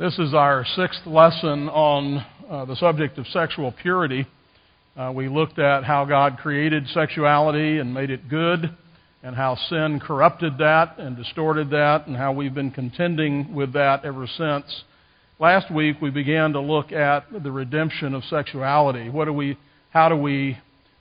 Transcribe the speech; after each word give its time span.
This 0.00 0.18
is 0.18 0.32
our 0.32 0.64
sixth 0.76 1.06
lesson 1.06 1.68
on 1.68 2.24
uh, 2.48 2.64
the 2.64 2.74
subject 2.76 3.18
of 3.18 3.26
sexual 3.26 3.70
purity. 3.70 4.26
Uh, 4.96 5.12
we 5.14 5.28
looked 5.28 5.58
at 5.58 5.84
how 5.84 6.06
God 6.06 6.38
created 6.38 6.88
sexuality 6.88 7.76
and 7.76 7.92
made 7.92 8.08
it 8.08 8.26
good, 8.30 8.74
and 9.22 9.36
how 9.36 9.56
sin 9.68 10.00
corrupted 10.00 10.56
that 10.56 10.96
and 10.96 11.18
distorted 11.18 11.68
that, 11.72 12.06
and 12.06 12.16
how 12.16 12.32
we've 12.32 12.54
been 12.54 12.70
contending 12.70 13.54
with 13.54 13.74
that 13.74 14.06
ever 14.06 14.26
since. 14.26 14.84
Last 15.38 15.70
week 15.70 15.96
we 16.00 16.08
began 16.08 16.54
to 16.54 16.60
look 16.60 16.92
at 16.92 17.26
the 17.30 17.52
redemption 17.52 18.14
of 18.14 18.24
sexuality. 18.24 19.10
What 19.10 19.26
do 19.26 19.34
we, 19.34 19.58
how 19.90 20.08
do 20.08 20.16
we 20.16 20.56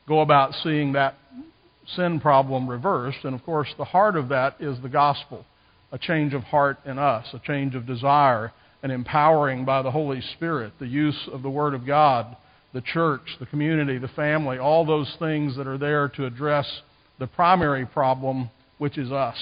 go 0.09 0.19
about 0.19 0.53
seeing 0.55 0.91
that 0.91 1.15
sin 1.95 2.19
problem 2.19 2.69
reversed? 2.69 3.19
And 3.23 3.33
of 3.33 3.45
course, 3.45 3.69
the 3.77 3.85
heart 3.85 4.17
of 4.17 4.27
that 4.27 4.57
is 4.59 4.77
the 4.81 4.89
gospel 4.89 5.45
a 5.93 5.97
change 5.97 6.33
of 6.33 6.43
heart 6.43 6.77
in 6.85 6.99
us, 6.99 7.25
a 7.33 7.39
change 7.39 7.75
of 7.75 7.87
desire 7.87 8.51
and 8.81 8.91
empowering 8.91 9.65
by 9.65 9.81
the 9.81 9.91
Holy 9.91 10.21
Spirit, 10.21 10.73
the 10.79 10.87
use 10.87 11.27
of 11.31 11.41
the 11.41 11.49
Word 11.49 11.73
of 11.73 11.85
God, 11.85 12.35
the 12.73 12.81
church, 12.81 13.37
the 13.39 13.45
community, 13.45 13.97
the 13.97 14.07
family, 14.09 14.57
all 14.57 14.85
those 14.85 15.13
things 15.19 15.57
that 15.57 15.67
are 15.67 15.77
there 15.77 16.07
to 16.09 16.25
address 16.25 16.81
the 17.17 17.27
primary 17.27 17.85
problem, 17.85 18.49
which 18.77 18.97
is 18.97 19.11
us. 19.11 19.37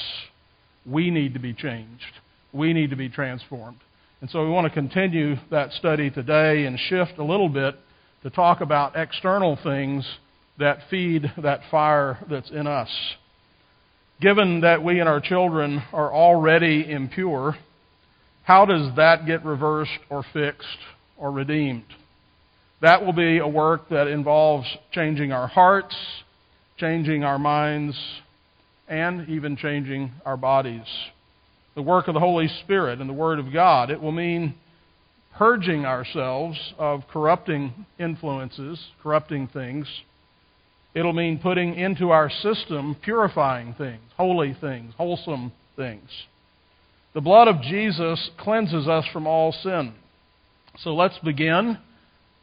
We 0.85 1.11
need 1.11 1.33
to 1.33 1.39
be 1.39 1.53
changed. 1.53 2.03
We 2.53 2.73
need 2.73 2.89
to 2.89 2.95
be 2.95 3.09
transformed. 3.09 3.77
And 4.21 4.29
so 4.29 4.43
we 4.43 4.49
want 4.49 4.65
to 4.65 4.73
continue 4.73 5.35
that 5.51 5.73
study 5.73 6.09
today 6.09 6.65
and 6.65 6.79
shift 6.79 7.19
a 7.19 7.23
little 7.23 7.49
bit 7.49 7.75
to 8.23 8.29
talk 8.31 8.61
about 8.61 8.95
external 8.95 9.59
things 9.61 10.07
that 10.57 10.79
feed 10.89 11.31
that 11.37 11.61
fire 11.69 12.17
that's 12.29 12.49
in 12.49 12.65
us. 12.65 12.89
Given 14.19 14.61
that 14.61 14.83
we 14.83 14.99
and 14.99 15.07
our 15.07 15.19
children 15.19 15.83
are 15.93 16.11
already 16.11 16.89
impure, 16.89 17.55
how 18.47 18.63
does 18.63 18.95
that 18.95 19.25
get 19.25 19.43
reversed 19.43 19.99
or 20.09 20.23
fixed 20.31 20.77
or 21.17 21.29
redeemed? 21.31 21.83
That 22.81 23.05
will 23.05 23.11
be 23.11 23.39
a 23.39 23.47
work 23.47 23.89
that 23.89 24.07
involves 24.07 24.65
changing 24.93 25.33
our 25.33 25.47
hearts, 25.47 25.93
changing 26.77 27.25
our 27.25 27.37
minds, 27.37 27.99
and 28.87 29.27
even 29.27 29.57
changing 29.57 30.13
our 30.25 30.37
bodies. 30.37 30.87
The 31.75 31.81
work 31.81 32.07
of 32.07 32.13
the 32.13 32.21
Holy 32.21 32.47
Spirit 32.63 33.01
and 33.01 33.09
the 33.09 33.13
Word 33.13 33.39
of 33.39 33.51
God. 33.51 33.91
It 33.91 34.01
will 34.01 34.13
mean 34.13 34.55
purging 35.35 35.85
ourselves 35.85 36.57
of 36.77 37.01
corrupting 37.11 37.85
influences, 37.99 38.81
corrupting 39.03 39.49
things. 39.49 39.89
It'll 40.95 41.11
mean 41.11 41.39
putting 41.39 41.75
into 41.75 42.11
our 42.11 42.29
system 42.29 42.95
purifying 43.03 43.73
things, 43.73 44.03
holy 44.15 44.55
things, 44.61 44.93
wholesome 44.95 45.51
things. 45.75 46.09
The 47.17 47.21
blood 47.21 47.47
of 47.47 47.63
Jesus 47.63 48.29
cleanses 48.37 48.87
us 48.87 49.03
from 49.11 49.25
all 49.25 49.51
sin. 49.51 49.91
So 50.81 50.93
let's 50.93 51.17
begin 51.23 51.79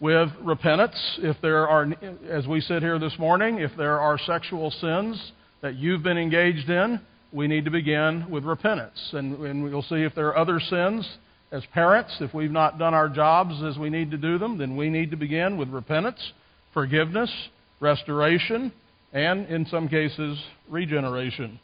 with 0.00 0.30
repentance. 0.42 0.96
If 1.18 1.36
there 1.42 1.68
are, 1.68 1.86
as 2.28 2.48
we 2.48 2.60
sit 2.60 2.82
here 2.82 2.98
this 2.98 3.16
morning, 3.16 3.60
if 3.60 3.70
there 3.76 4.00
are 4.00 4.18
sexual 4.18 4.72
sins 4.72 5.30
that 5.62 5.76
you've 5.76 6.02
been 6.02 6.18
engaged 6.18 6.68
in, 6.68 7.00
we 7.32 7.46
need 7.46 7.66
to 7.66 7.70
begin 7.70 8.28
with 8.28 8.42
repentance. 8.42 8.98
And, 9.12 9.38
and 9.46 9.62
we'll 9.62 9.82
see 9.82 10.02
if 10.02 10.12
there 10.16 10.26
are 10.26 10.36
other 10.36 10.58
sins. 10.58 11.08
As 11.52 11.62
parents, 11.72 12.16
if 12.18 12.34
we've 12.34 12.50
not 12.50 12.76
done 12.76 12.94
our 12.94 13.08
jobs 13.08 13.54
as 13.62 13.78
we 13.78 13.90
need 13.90 14.10
to 14.10 14.18
do 14.18 14.38
them, 14.38 14.58
then 14.58 14.76
we 14.76 14.90
need 14.90 15.12
to 15.12 15.16
begin 15.16 15.56
with 15.56 15.68
repentance, 15.68 16.32
forgiveness, 16.72 17.30
restoration, 17.78 18.72
and 19.12 19.46
in 19.46 19.66
some 19.66 19.86
cases, 19.86 20.36
regeneration. 20.68 21.60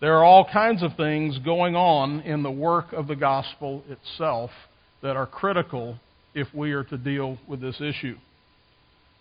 There 0.00 0.16
are 0.16 0.24
all 0.24 0.48
kinds 0.50 0.82
of 0.82 0.96
things 0.96 1.38
going 1.38 1.76
on 1.76 2.20
in 2.20 2.42
the 2.42 2.50
work 2.50 2.94
of 2.94 3.06
the 3.06 3.16
gospel 3.16 3.84
itself 3.88 4.50
that 5.02 5.14
are 5.14 5.26
critical 5.26 5.98
if 6.34 6.48
we 6.54 6.72
are 6.72 6.84
to 6.84 6.96
deal 6.96 7.36
with 7.46 7.60
this 7.60 7.80
issue. 7.82 8.16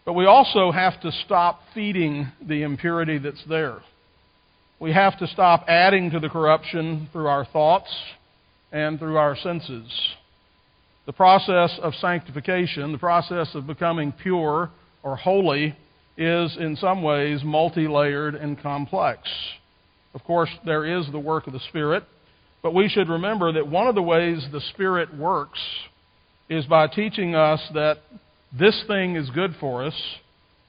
But 0.05 0.13
we 0.13 0.25
also 0.25 0.71
have 0.71 1.01
to 1.01 1.11
stop 1.25 1.59
feeding 1.73 2.31
the 2.41 2.63
impurity 2.63 3.17
that's 3.17 3.43
there. 3.49 3.79
We 4.79 4.93
have 4.93 5.19
to 5.19 5.27
stop 5.27 5.65
adding 5.67 6.11
to 6.11 6.19
the 6.21 6.29
corruption 6.29 7.09
through 7.11 7.27
our 7.27 7.43
thoughts 7.43 7.93
and 8.71 8.97
through 8.97 9.17
our 9.17 9.35
senses. 9.35 9.91
The 11.05 11.13
process 11.13 11.77
of 11.81 11.93
sanctification, 11.95 12.93
the 12.93 12.97
process 12.97 13.53
of 13.53 13.67
becoming 13.67 14.13
pure 14.13 14.69
or 15.03 15.15
holy, 15.17 15.75
is 16.17 16.55
in 16.57 16.77
some 16.79 17.03
ways 17.03 17.41
multi 17.43 17.87
layered 17.87 18.35
and 18.35 18.61
complex. 18.61 19.27
Of 20.13 20.23
course, 20.23 20.49
there 20.65 20.85
is 20.99 21.05
the 21.11 21.19
work 21.19 21.47
of 21.47 21.53
the 21.53 21.59
Spirit, 21.69 22.03
but 22.61 22.73
we 22.73 22.89
should 22.89 23.09
remember 23.09 23.51
that 23.53 23.67
one 23.67 23.87
of 23.87 23.95
the 23.95 24.01
ways 24.01 24.45
the 24.51 24.61
Spirit 24.73 25.15
works 25.15 25.59
is 26.49 26.65
by 26.65 26.87
teaching 26.87 27.35
us 27.35 27.61
that 27.73 27.99
this 28.57 28.83
thing 28.87 29.15
is 29.15 29.29
good 29.29 29.55
for 29.59 29.83
us 29.83 29.93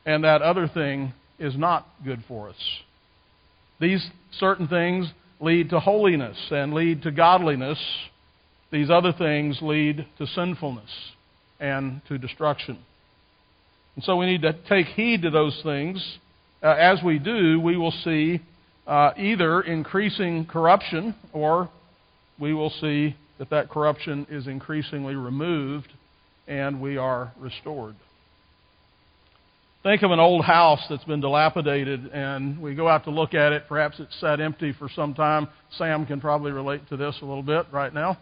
and 0.04 0.24
that 0.24 0.42
other 0.42 0.68
thing 0.68 1.12
is 1.38 1.56
not 1.56 1.86
good 2.04 2.22
for 2.28 2.50
us. 2.50 2.56
These 3.80 4.06
certain 4.38 4.68
things 4.68 5.10
lead 5.40 5.70
to 5.70 5.80
holiness 5.80 6.36
and 6.50 6.74
lead 6.74 7.02
to 7.02 7.10
godliness. 7.10 7.78
These 8.70 8.90
other 8.90 9.12
things 9.12 9.58
lead 9.62 10.06
to 10.18 10.26
sinfulness 10.26 10.90
and 11.58 12.02
to 12.08 12.18
destruction. 12.18 12.78
And 13.96 14.04
so 14.04 14.16
we 14.16 14.26
need 14.26 14.42
to 14.42 14.52
take 14.68 14.86
heed 14.86 15.22
to 15.22 15.30
those 15.30 15.58
things. 15.62 16.18
Uh, 16.62 16.68
as 16.68 17.02
we 17.02 17.18
do, 17.18 17.58
we 17.60 17.76
will 17.76 17.94
see 18.04 18.40
uh, 18.90 19.12
either 19.16 19.60
increasing 19.60 20.44
corruption 20.44 21.14
or 21.32 21.70
we 22.40 22.52
will 22.52 22.70
see 22.80 23.14
that 23.38 23.48
that 23.50 23.70
corruption 23.70 24.26
is 24.28 24.48
increasingly 24.48 25.14
removed 25.14 25.86
and 26.48 26.80
we 26.80 26.96
are 26.96 27.32
restored. 27.38 27.94
Think 29.84 30.02
of 30.02 30.10
an 30.10 30.18
old 30.18 30.44
house 30.44 30.84
that's 30.90 31.04
been 31.04 31.20
dilapidated 31.20 32.08
and 32.08 32.60
we 32.60 32.74
go 32.74 32.88
out 32.88 33.04
to 33.04 33.10
look 33.10 33.32
at 33.32 33.52
it. 33.52 33.62
Perhaps 33.68 34.00
it's 34.00 34.20
sat 34.20 34.40
empty 34.40 34.72
for 34.72 34.88
some 34.88 35.14
time. 35.14 35.46
Sam 35.78 36.04
can 36.04 36.20
probably 36.20 36.50
relate 36.50 36.88
to 36.88 36.96
this 36.96 37.16
a 37.22 37.24
little 37.24 37.44
bit 37.44 37.66
right 37.70 37.94
now. 37.94 38.18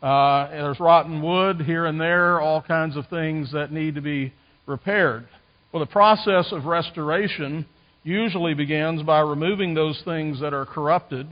Uh, 0.00 0.48
there's 0.48 0.80
rotten 0.80 1.20
wood 1.20 1.60
here 1.60 1.84
and 1.84 2.00
there, 2.00 2.40
all 2.40 2.62
kinds 2.62 2.96
of 2.96 3.06
things 3.08 3.52
that 3.52 3.72
need 3.72 3.96
to 3.96 4.00
be 4.00 4.32
repaired. 4.64 5.28
Well, 5.70 5.84
the 5.84 5.92
process 5.92 6.50
of 6.50 6.64
restoration 6.64 7.66
usually 8.08 8.54
begins 8.54 9.02
by 9.02 9.20
removing 9.20 9.74
those 9.74 10.00
things 10.04 10.40
that 10.40 10.54
are 10.54 10.64
corrupted 10.64 11.26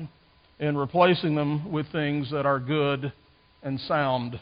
and 0.61 0.79
replacing 0.79 1.35
them 1.35 1.73
with 1.73 1.91
things 1.91 2.31
that 2.31 2.47
are 2.47 2.61
good 2.61 3.13
and 3.63 3.81
sound. 3.81 4.39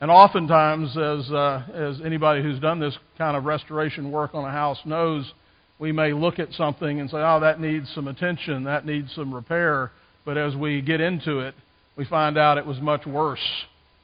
And 0.00 0.10
oftentimes, 0.10 0.96
as, 0.96 1.30
uh, 1.30 1.62
as 1.74 2.00
anybody 2.04 2.42
who's 2.42 2.58
done 2.60 2.80
this 2.80 2.96
kind 3.16 3.36
of 3.36 3.44
restoration 3.44 4.10
work 4.10 4.34
on 4.34 4.44
a 4.44 4.50
house 4.50 4.78
knows, 4.84 5.30
we 5.78 5.92
may 5.92 6.12
look 6.12 6.38
at 6.38 6.52
something 6.52 7.00
and 7.00 7.08
say, 7.10 7.18
oh, 7.18 7.40
that 7.40 7.60
needs 7.60 7.90
some 7.94 8.08
attention, 8.08 8.64
that 8.64 8.86
needs 8.86 9.14
some 9.14 9.34
repair. 9.34 9.90
But 10.24 10.38
as 10.38 10.56
we 10.56 10.80
get 10.80 11.00
into 11.00 11.40
it, 11.40 11.54
we 11.96 12.04
find 12.06 12.36
out 12.36 12.58
it 12.58 12.66
was 12.66 12.80
much 12.80 13.06
worse 13.06 13.46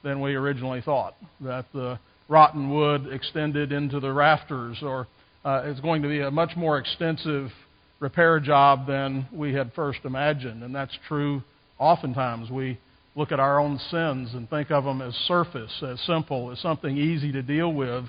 than 0.02 0.20
we 0.20 0.34
originally 0.34 0.82
thought. 0.82 1.14
That 1.40 1.66
the 1.72 1.98
rotten 2.28 2.70
wood 2.70 3.08
extended 3.12 3.72
into 3.72 4.00
the 4.00 4.12
rafters 4.12 4.78
or 4.82 5.06
uh, 5.44 5.62
is 5.66 5.80
going 5.80 6.02
to 6.02 6.08
be 6.08 6.20
a 6.20 6.30
much 6.30 6.56
more 6.56 6.78
extensive 6.78 7.50
repair 8.00 8.40
job 8.40 8.86
than 8.86 9.26
we 9.32 9.52
had 9.52 9.72
first 9.74 10.00
imagined. 10.04 10.62
And 10.62 10.74
that's 10.74 10.96
true 11.08 11.42
oftentimes. 11.78 12.50
We 12.50 12.78
look 13.14 13.32
at 13.32 13.40
our 13.40 13.60
own 13.60 13.78
sins 13.90 14.34
and 14.34 14.48
think 14.48 14.70
of 14.70 14.84
them 14.84 15.02
as 15.02 15.14
surface, 15.26 15.72
as 15.86 16.00
simple, 16.02 16.50
as 16.50 16.58
something 16.60 16.96
easy 16.96 17.32
to 17.32 17.42
deal 17.42 17.72
with. 17.72 18.04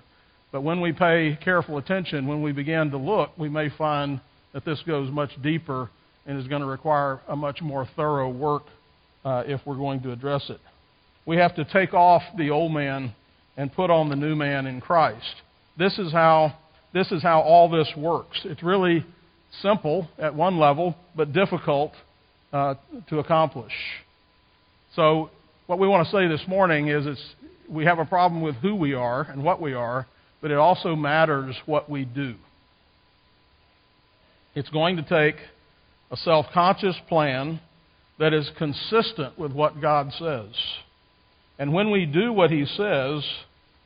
But 0.51 0.61
when 0.61 0.81
we 0.81 0.93
pay 0.93 1.38
careful 1.43 1.77
attention, 1.77 2.27
when 2.27 2.41
we 2.41 2.51
begin 2.51 2.91
to 2.91 2.97
look, 2.97 3.31
we 3.38 3.49
may 3.49 3.69
find 3.69 4.22
that 4.53 4.66
this 4.66 4.81
goes 4.85 5.11
much 5.11 5.31
deeper 5.41 5.89
and 6.25 6.39
is 6.39 6.47
going 6.47 6.61
to 6.61 6.67
require 6.67 7.19
a 7.27 7.35
much 7.35 7.61
more 7.61 7.88
thorough 7.95 8.29
work 8.29 8.63
uh, 9.25 9.43
if 9.45 9.59
we're 9.66 9.75
going 9.75 10.01
to 10.03 10.11
address 10.11 10.49
it. 10.49 10.59
We 11.25 11.38
have 11.38 11.55
to 11.55 11.66
take 11.66 11.93
off 11.93 12.22
the 12.38 12.49
old 12.49 12.73
man 12.73 13.13
and 13.58 13.73
put 13.73 13.90
on 13.90 14.09
the 14.09 14.16
new 14.16 14.35
man 14.35 14.66
in 14.67 14.81
Christ. 14.81 15.35
This 15.78 15.97
is 15.97 16.11
how 16.11 16.55
this 16.93 17.11
is 17.11 17.23
how 17.23 17.41
all 17.41 17.69
this 17.69 17.91
works. 17.97 18.40
It's 18.45 18.63
really 18.63 19.05
simple 19.61 20.07
at 20.17 20.35
one 20.35 20.59
level, 20.59 20.95
but 21.16 21.34
difficult 21.34 21.91
uh, 22.51 22.75
to 23.09 23.19
accomplish. 23.19 23.73
So, 24.95 25.31
what 25.66 25.79
we 25.79 25.87
want 25.87 26.07
to 26.07 26.11
say 26.11 26.28
this 26.28 26.47
morning 26.47 26.90
is 26.90 27.05
it's, 27.05 27.35
we 27.69 27.85
have 27.85 27.99
a 27.99 28.05
problem 28.05 28.41
with 28.41 28.55
who 28.57 28.75
we 28.75 28.93
are 28.93 29.23
and 29.23 29.43
what 29.43 29.61
we 29.61 29.73
are, 29.73 30.05
but 30.41 30.51
it 30.51 30.57
also 30.57 30.95
matters 30.95 31.55
what 31.66 31.90
we 31.90 32.05
do. 32.05 32.35
It's 34.55 34.69
going 34.69 34.97
to 34.97 35.03
take 35.03 35.35
a 36.11 36.17
self 36.17 36.46
conscious 36.53 36.96
plan 37.09 37.59
that 38.19 38.34
is 38.34 38.49
consistent 38.57 39.39
with 39.39 39.51
what 39.51 39.81
God 39.81 40.11
says. 40.19 40.51
And 41.57 41.73
when 41.73 41.89
we 41.89 42.05
do 42.05 42.31
what 42.31 42.51
He 42.51 42.66
says, 42.66 43.23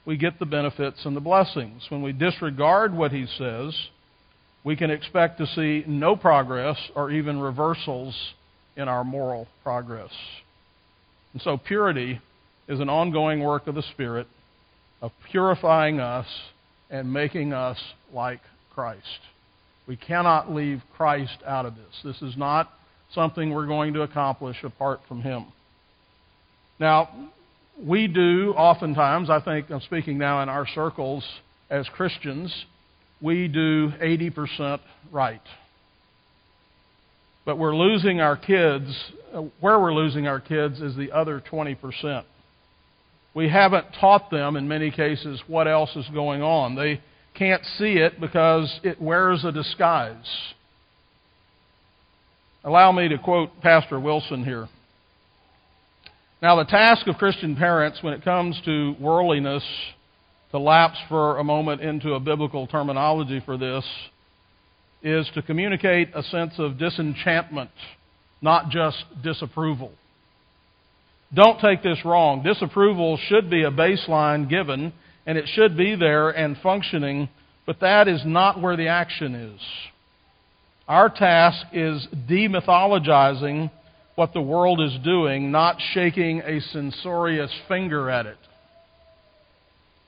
we 0.07 0.15
get 0.15 0.39
the 0.39 0.45
benefits 0.45 1.06
and 1.06 1.15
the 1.18 1.21
blessings. 1.21 1.86
When 1.89 2.01
we 2.01 2.13
disregard 2.13 2.95
what 2.95 3.12
he 3.12 3.27
says, 3.38 3.77
we 4.63 4.77
can 4.77 4.89
expect 4.89 5.38
to 5.39 5.45
see 5.48 5.83
no 5.86 6.15
progress 6.15 6.77
or 6.95 7.12
even 7.12 7.38
reversals 7.39 8.15
in 8.77 8.88
our 8.88 9.04
moral 9.04 9.50
progress. 9.63 10.12
And 11.33 11.42
so 11.42 11.57
purity 11.57 12.21
is 12.69 12.80
an 12.80 12.89
ongoing 12.89 13.44
work 13.44 13.68
of 13.68 13.75
the 13.75 13.83
Spirit 13.92 14.27
of 15.01 15.12
purifying 15.30 16.00
us 16.00 16.25
and 16.89 17.12
making 17.12 17.51
us 17.51 17.77
like 18.13 18.39
Christ. 18.74 19.19
We 19.88 19.98
cannot 19.98 20.53
leave 20.53 20.81
Christ 20.95 21.38
out 21.45 21.65
of 21.65 21.75
this. 21.75 22.01
This 22.03 22.21
is 22.21 22.38
not 22.38 22.71
something 23.13 23.53
we're 23.53 23.68
going 23.68 23.94
to 23.95 24.03
accomplish 24.03 24.63
apart 24.63 25.01
from 25.10 25.21
Him. 25.21 25.48
Now, 26.80 27.10
we 27.83 28.07
do 28.07 28.53
oftentimes, 28.57 29.29
I 29.29 29.39
think 29.39 29.69
I'm 29.69 29.81
speaking 29.81 30.18
now 30.18 30.41
in 30.41 30.50
our 30.50 30.68
circles 30.68 31.24
as 31.69 31.88
Christians, 31.89 32.53
we 33.21 33.47
do 33.47 33.91
80% 34.01 34.79
right. 35.12 35.41
But 37.45 37.57
we're 37.57 37.75
losing 37.75 38.19
our 38.19 38.35
kids, 38.35 38.94
uh, 39.33 39.44
where 39.59 39.79
we're 39.79 39.94
losing 39.94 40.27
our 40.27 40.39
kids 40.39 40.81
is 40.81 40.95
the 40.95 41.12
other 41.12 41.41
20%. 41.51 42.24
We 43.33 43.50
haven't 43.50 43.85
taught 44.00 44.31
them, 44.31 44.56
in 44.56 44.68
many 44.68 44.91
cases, 44.91 45.41
what 45.47 45.68
else 45.68 45.95
is 45.95 46.07
going 46.13 46.41
on. 46.41 46.75
They 46.75 47.01
can't 47.35 47.63
see 47.77 47.94
it 47.94 48.19
because 48.19 48.79
it 48.83 49.00
wears 49.00 49.45
a 49.45 49.51
disguise. 49.51 50.27
Allow 52.63 52.91
me 52.91 53.07
to 53.09 53.18
quote 53.18 53.62
Pastor 53.62 54.00
Wilson 54.00 54.44
here. 54.44 54.68
Now, 56.39 56.57
the 56.57 56.66
task 56.66 57.07
of 57.07 57.16
Christian 57.18 57.56
parents 57.56 58.04
when 58.04 58.13
it 58.13 58.24
comes 58.24 58.62
to 58.66 58.95
worldliness, 59.00 59.63
to 60.51 60.60
lapse 60.60 61.00
for 61.10 61.39
a 61.39 61.44
moment 61.44 61.81
into 61.81 62.13
a 62.13 62.19
biblical 62.19 62.68
terminology 62.68 63.42
for 63.44 63.57
this, 63.57 63.84
is 65.01 65.28
to 65.34 65.42
communicate 65.42 66.10
a 66.13 66.22
sense 66.22 66.54
of 66.60 66.78
disenchantment, 66.78 67.72
not 68.39 68.69
just 68.69 69.04
disapproval. 69.24 69.92
Don't 71.34 71.60
take 71.60 71.81
this 71.81 72.06
wrong. 72.06 72.44
Disapproval 72.44 73.18
should 73.28 73.50
be 73.50 73.63
a 73.63 73.72
baseline 73.72 74.48
given, 74.48 74.94
and 75.25 75.39
it 75.39 75.45
should 75.48 75.75
be 75.75 75.95
there 75.95 76.30
and 76.30 76.56
functioning, 76.62 77.30
but 77.66 77.80
that 77.80 78.07
is 78.07 78.22
not 78.24 78.62
where 78.62 78.78
the 78.78 78.89
action 78.89 79.34
is. 79.34 79.62
Our 80.88 81.10
task 81.10 81.66
is 81.74 82.07
demythologizing 82.30 83.72
what 84.18 84.34
the 84.34 84.42
world 84.42 84.81
is 84.81 84.98
doing, 85.04 85.52
not 85.52 85.80
shaking 85.94 86.42
a 86.42 86.60
censorious 86.60 87.52
finger 87.68 88.10
at 88.10 88.25
it. 88.25 88.40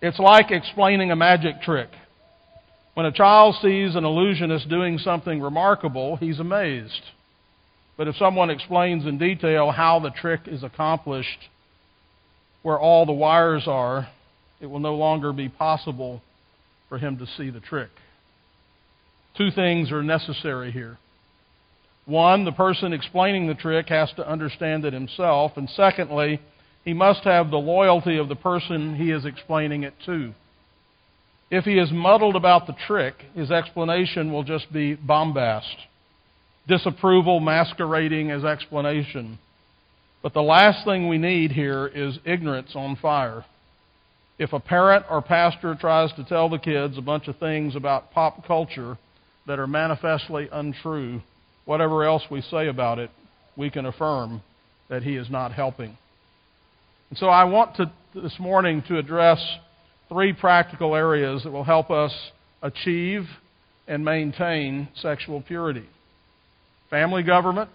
It's 0.01 0.17
like 0.17 0.49
explaining 0.49 1.11
a 1.11 1.15
magic 1.15 1.61
trick. 1.61 1.89
When 2.95 3.05
a 3.05 3.11
child 3.11 3.57
sees 3.61 3.95
an 3.95 4.05
illusionist 4.05 4.67
doing 4.67 4.97
something 4.97 5.39
remarkable, 5.39 6.15
he's 6.15 6.39
amazed. 6.39 7.03
But 7.97 8.07
if 8.07 8.15
someone 8.15 8.49
explains 8.49 9.05
in 9.05 9.19
detail 9.19 9.69
how 9.69 9.99
the 9.99 10.09
trick 10.09 10.41
is 10.47 10.63
accomplished, 10.63 11.47
where 12.63 12.79
all 12.79 13.05
the 13.05 13.13
wires 13.13 13.65
are, 13.67 14.07
it 14.59 14.65
will 14.65 14.79
no 14.79 14.95
longer 14.95 15.31
be 15.31 15.49
possible 15.49 16.23
for 16.89 16.97
him 16.97 17.19
to 17.19 17.27
see 17.37 17.51
the 17.51 17.59
trick. 17.59 17.91
Two 19.37 19.51
things 19.51 19.91
are 19.91 20.01
necessary 20.01 20.71
here. 20.71 20.97
One, 22.09 22.43
the 22.43 22.51
person 22.51 22.91
explaining 22.91 23.45
the 23.45 23.53
trick 23.53 23.87
has 23.89 24.11
to 24.13 24.27
understand 24.27 24.83
it 24.83 24.93
himself. 24.93 25.51
And 25.57 25.69
secondly, 25.69 26.41
he 26.83 26.91
must 26.91 27.23
have 27.23 27.51
the 27.51 27.57
loyalty 27.57 28.17
of 28.17 28.29
the 28.29 28.35
person 28.35 28.95
he 28.95 29.11
is 29.11 29.25
explaining 29.25 29.83
it 29.83 29.93
to. 30.07 30.33
If 31.51 31.65
he 31.65 31.77
is 31.77 31.91
muddled 31.91 32.35
about 32.35 32.65
the 32.65 32.75
trick, 32.87 33.13
his 33.35 33.51
explanation 33.51 34.33
will 34.33 34.43
just 34.43 34.73
be 34.73 34.95
bombast, 34.95 35.75
disapproval 36.67 37.41
masquerading 37.41 38.31
as 38.31 38.43
explanation. 38.43 39.37
But 40.23 40.33
the 40.33 40.41
last 40.41 40.85
thing 40.85 41.09
we 41.09 41.19
need 41.19 41.51
here 41.51 41.85
is 41.85 42.17
ignorance 42.25 42.71
on 42.73 42.95
fire. 42.95 43.45
If 44.39 44.51
a 44.51 44.59
parent 44.59 45.05
or 45.11 45.21
pastor 45.21 45.75
tries 45.79 46.11
to 46.13 46.23
tell 46.23 46.49
the 46.49 46.57
kids 46.57 46.97
a 46.97 47.03
bunch 47.03 47.27
of 47.27 47.37
things 47.37 47.75
about 47.75 48.13
pop 48.13 48.47
culture 48.47 48.97
that 49.45 49.59
are 49.59 49.67
manifestly 49.67 50.49
untrue, 50.51 51.21
whatever 51.69 52.03
else 52.03 52.23
we 52.31 52.41
say 52.41 52.67
about 52.67 52.97
it, 52.97 53.11
we 53.55 53.69
can 53.69 53.85
affirm 53.85 54.41
that 54.89 55.03
he 55.03 55.15
is 55.15 55.29
not 55.29 55.51
helping. 55.51 55.95
And 57.11 57.19
so 57.19 57.27
I 57.27 57.43
want 57.43 57.75
to 57.75 57.91
this 58.15 58.39
morning 58.39 58.81
to 58.87 58.97
address 58.97 59.39
three 60.07 60.33
practical 60.33 60.95
areas 60.95 61.43
that 61.43 61.51
will 61.51 61.63
help 61.63 61.91
us 61.91 62.11
achieve 62.63 63.27
and 63.87 64.03
maintain 64.03 64.87
sexual 64.95 65.43
purity. 65.43 65.85
Family 66.89 67.21
government, 67.21 67.69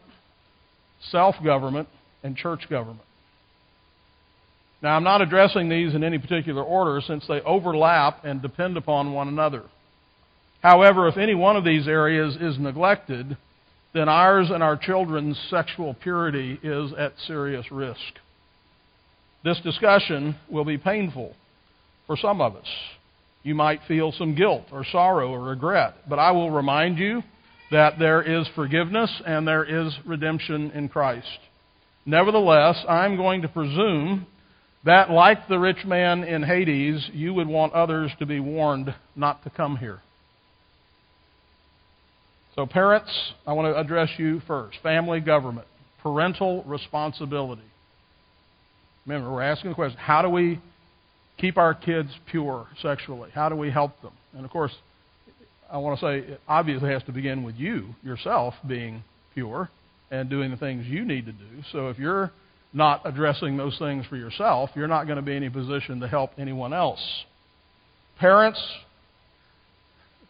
self-government, 1.12 1.86
and 2.24 2.36
church 2.36 2.68
government. 2.68 3.06
Now, 4.82 4.96
I'm 4.96 5.04
not 5.04 5.22
addressing 5.22 5.68
these 5.68 5.94
in 5.94 6.02
any 6.02 6.18
particular 6.18 6.64
order 6.64 7.00
since 7.00 7.24
they 7.28 7.40
overlap 7.42 8.24
and 8.24 8.42
depend 8.42 8.76
upon 8.76 9.12
one 9.12 9.28
another. 9.28 9.62
However, 10.62 11.06
if 11.06 11.16
any 11.16 11.36
one 11.36 11.56
of 11.56 11.62
these 11.62 11.86
areas 11.86 12.36
is 12.40 12.58
neglected, 12.58 13.36
then 13.94 14.08
ours 14.08 14.50
and 14.50 14.62
our 14.62 14.76
children's 14.76 15.38
sexual 15.48 15.94
purity 15.94 16.58
is 16.62 16.92
at 16.98 17.12
serious 17.26 17.70
risk. 17.70 18.00
This 19.44 19.60
discussion 19.60 20.36
will 20.50 20.64
be 20.64 20.78
painful 20.78 21.34
for 22.06 22.16
some 22.16 22.40
of 22.40 22.56
us. 22.56 22.66
You 23.44 23.54
might 23.54 23.80
feel 23.86 24.10
some 24.12 24.34
guilt 24.34 24.64
or 24.72 24.84
sorrow 24.90 25.30
or 25.30 25.40
regret, 25.40 26.08
but 26.08 26.18
I 26.18 26.32
will 26.32 26.50
remind 26.50 26.98
you 26.98 27.22
that 27.70 27.98
there 27.98 28.22
is 28.22 28.48
forgiveness 28.54 29.10
and 29.26 29.46
there 29.46 29.64
is 29.64 29.94
redemption 30.04 30.70
in 30.72 30.88
Christ. 30.88 31.38
Nevertheless, 32.06 32.84
I'm 32.88 33.16
going 33.16 33.42
to 33.42 33.48
presume 33.48 34.26
that, 34.84 35.10
like 35.10 35.48
the 35.48 35.58
rich 35.58 35.84
man 35.84 36.24
in 36.24 36.42
Hades, 36.42 37.08
you 37.12 37.32
would 37.34 37.48
want 37.48 37.72
others 37.72 38.10
to 38.18 38.26
be 38.26 38.40
warned 38.40 38.94
not 39.16 39.42
to 39.44 39.50
come 39.50 39.76
here. 39.76 40.00
So, 42.54 42.66
parents, 42.66 43.10
I 43.46 43.52
want 43.52 43.74
to 43.74 43.78
address 43.78 44.10
you 44.16 44.40
first. 44.46 44.78
Family 44.82 45.20
government, 45.20 45.66
parental 46.02 46.62
responsibility. 46.64 47.62
Remember, 49.06 49.32
we're 49.32 49.42
asking 49.42 49.70
the 49.70 49.74
question 49.74 49.98
how 49.98 50.22
do 50.22 50.28
we 50.28 50.60
keep 51.38 51.58
our 51.58 51.74
kids 51.74 52.10
pure 52.30 52.66
sexually? 52.80 53.30
How 53.34 53.48
do 53.48 53.56
we 53.56 53.70
help 53.70 54.00
them? 54.02 54.12
And 54.34 54.44
of 54.44 54.50
course, 54.50 54.72
I 55.70 55.78
want 55.78 55.98
to 55.98 56.06
say 56.06 56.32
it 56.32 56.40
obviously 56.46 56.90
has 56.90 57.02
to 57.04 57.12
begin 57.12 57.42
with 57.42 57.56
you, 57.56 57.94
yourself, 58.02 58.54
being 58.66 59.02
pure 59.34 59.68
and 60.10 60.30
doing 60.30 60.50
the 60.52 60.56
things 60.56 60.86
you 60.86 61.04
need 61.04 61.26
to 61.26 61.32
do. 61.32 61.62
So 61.72 61.88
if 61.88 61.98
you're 61.98 62.30
not 62.72 63.02
addressing 63.04 63.56
those 63.56 63.76
things 63.78 64.06
for 64.06 64.16
yourself, 64.16 64.70
you're 64.76 64.88
not 64.88 65.04
going 65.04 65.16
to 65.16 65.22
be 65.22 65.32
in 65.32 65.42
any 65.42 65.50
position 65.50 66.00
to 66.00 66.08
help 66.08 66.30
anyone 66.38 66.72
else. 66.72 67.00
Parents, 68.20 68.62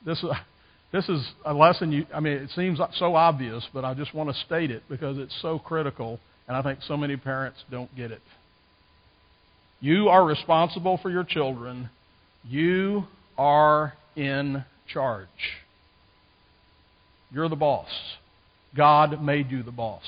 this 0.07 0.19
is 0.23 0.31
this 0.95 1.09
is 1.09 1.29
a 1.45 1.53
lesson 1.53 1.91
you, 1.91 2.07
I 2.15 2.21
mean, 2.21 2.35
it 2.35 2.51
seems 2.51 2.79
so 2.99 3.17
obvious, 3.17 3.67
but 3.75 3.85
I 3.85 3.95
just 3.95 4.15
want 4.15 4.29
to 4.29 4.45
state 4.45 4.71
it 4.71 4.85
because 4.89 5.19
it's 5.19 5.35
so 5.43 5.59
critical, 5.59 6.21
and 6.47 6.57
I 6.57 6.63
think 6.63 6.79
so 6.87 6.97
many 6.97 7.17
parents 7.17 7.59
don't 7.69 7.93
get 7.97 8.13
it. 8.13 8.23
You 9.81 10.09
are 10.09 10.25
responsible 10.25 11.01
for 11.03 11.11
your 11.11 11.25
children. 11.25 11.91
You 12.45 13.09
are 13.37 13.95
in 14.15 14.65
charge. 14.87 15.27
You're 17.33 17.49
the 17.49 17.57
boss. 17.57 17.91
God 18.77 19.21
made 19.21 19.51
you 19.51 19.65
the 19.65 19.73
boss. 19.73 20.05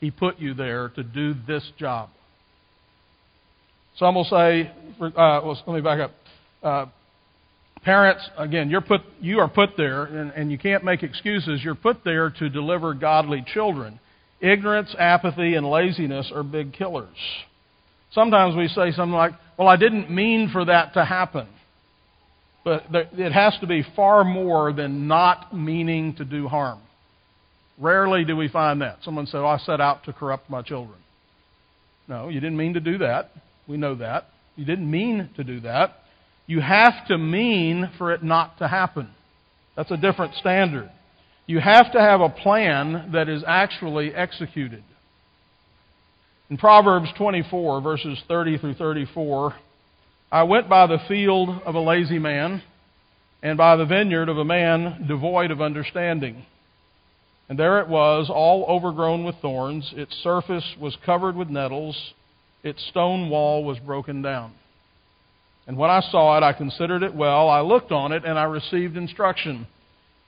He 0.00 0.10
put 0.10 0.38
you 0.38 0.54
there 0.54 0.88
to 0.88 1.02
do 1.02 1.34
this 1.46 1.70
job. 1.78 2.08
Some 3.98 4.14
will 4.14 4.24
say, 4.24 4.72
uh, 5.02 5.12
well, 5.44 5.62
let 5.66 5.74
me 5.74 5.82
back 5.82 6.00
up. 6.00 6.12
Uh, 6.62 6.86
Parents, 7.82 8.28
again, 8.36 8.70
you're 8.70 8.80
put, 8.80 9.02
you 9.20 9.38
are 9.38 9.48
put 9.48 9.70
there, 9.76 10.04
and, 10.04 10.30
and 10.32 10.50
you 10.50 10.58
can't 10.58 10.84
make 10.84 11.02
excuses. 11.02 11.60
You're 11.62 11.74
put 11.74 12.04
there 12.04 12.30
to 12.30 12.48
deliver 12.48 12.94
godly 12.94 13.44
children. 13.54 14.00
Ignorance, 14.40 14.94
apathy, 14.98 15.54
and 15.54 15.68
laziness 15.68 16.30
are 16.34 16.42
big 16.42 16.72
killers. 16.72 17.16
Sometimes 18.12 18.56
we 18.56 18.68
say 18.68 18.92
something 18.92 19.14
like, 19.14 19.32
Well, 19.58 19.68
I 19.68 19.76
didn't 19.76 20.10
mean 20.10 20.50
for 20.52 20.64
that 20.64 20.94
to 20.94 21.04
happen. 21.04 21.48
But 22.64 22.84
it 22.92 23.32
has 23.32 23.56
to 23.60 23.66
be 23.66 23.84
far 23.96 24.24
more 24.24 24.72
than 24.72 25.08
not 25.08 25.56
meaning 25.56 26.14
to 26.16 26.24
do 26.24 26.48
harm. 26.48 26.80
Rarely 27.78 28.24
do 28.24 28.36
we 28.36 28.48
find 28.48 28.82
that. 28.82 28.98
Someone 29.02 29.26
said, 29.26 29.38
oh, 29.38 29.46
I 29.46 29.58
set 29.58 29.80
out 29.80 30.04
to 30.04 30.12
corrupt 30.12 30.50
my 30.50 30.62
children. 30.62 30.98
No, 32.08 32.28
you 32.28 32.40
didn't 32.40 32.56
mean 32.56 32.74
to 32.74 32.80
do 32.80 32.98
that. 32.98 33.30
We 33.66 33.76
know 33.76 33.94
that. 33.96 34.28
You 34.56 34.64
didn't 34.64 34.90
mean 34.90 35.30
to 35.36 35.44
do 35.44 35.60
that. 35.60 35.98
You 36.48 36.60
have 36.60 37.06
to 37.08 37.18
mean 37.18 37.90
for 37.98 38.10
it 38.10 38.22
not 38.24 38.58
to 38.58 38.66
happen. 38.66 39.10
That's 39.76 39.90
a 39.90 39.98
different 39.98 40.34
standard. 40.36 40.90
You 41.46 41.60
have 41.60 41.92
to 41.92 42.00
have 42.00 42.22
a 42.22 42.30
plan 42.30 43.10
that 43.12 43.28
is 43.28 43.44
actually 43.46 44.14
executed. 44.14 44.82
In 46.48 46.56
Proverbs 46.56 47.10
24, 47.18 47.82
verses 47.82 48.18
30 48.26 48.58
through 48.58 48.74
34, 48.74 49.54
I 50.32 50.44
went 50.44 50.70
by 50.70 50.86
the 50.86 50.98
field 51.06 51.50
of 51.66 51.74
a 51.74 51.80
lazy 51.80 52.18
man, 52.18 52.62
and 53.42 53.58
by 53.58 53.76
the 53.76 53.84
vineyard 53.84 54.30
of 54.30 54.38
a 54.38 54.44
man 54.44 55.04
devoid 55.06 55.50
of 55.50 55.60
understanding. 55.60 56.46
And 57.50 57.58
there 57.58 57.78
it 57.80 57.88
was, 57.88 58.30
all 58.30 58.64
overgrown 58.64 59.24
with 59.24 59.36
thorns. 59.42 59.92
Its 59.94 60.14
surface 60.22 60.76
was 60.80 60.96
covered 61.04 61.36
with 61.36 61.50
nettles. 61.50 62.14
its 62.64 62.84
stone 62.88 63.28
wall 63.28 63.64
was 63.64 63.78
broken 63.78 64.22
down. 64.22 64.54
And 65.68 65.76
when 65.76 65.90
I 65.90 66.00
saw 66.00 66.36
it, 66.36 66.42
I 66.42 66.52
considered 66.54 67.04
it 67.04 67.14
well. 67.14 67.48
I 67.48 67.60
looked 67.60 67.92
on 67.92 68.10
it, 68.12 68.24
and 68.24 68.36
I 68.38 68.44
received 68.44 68.96
instruction. 68.96 69.68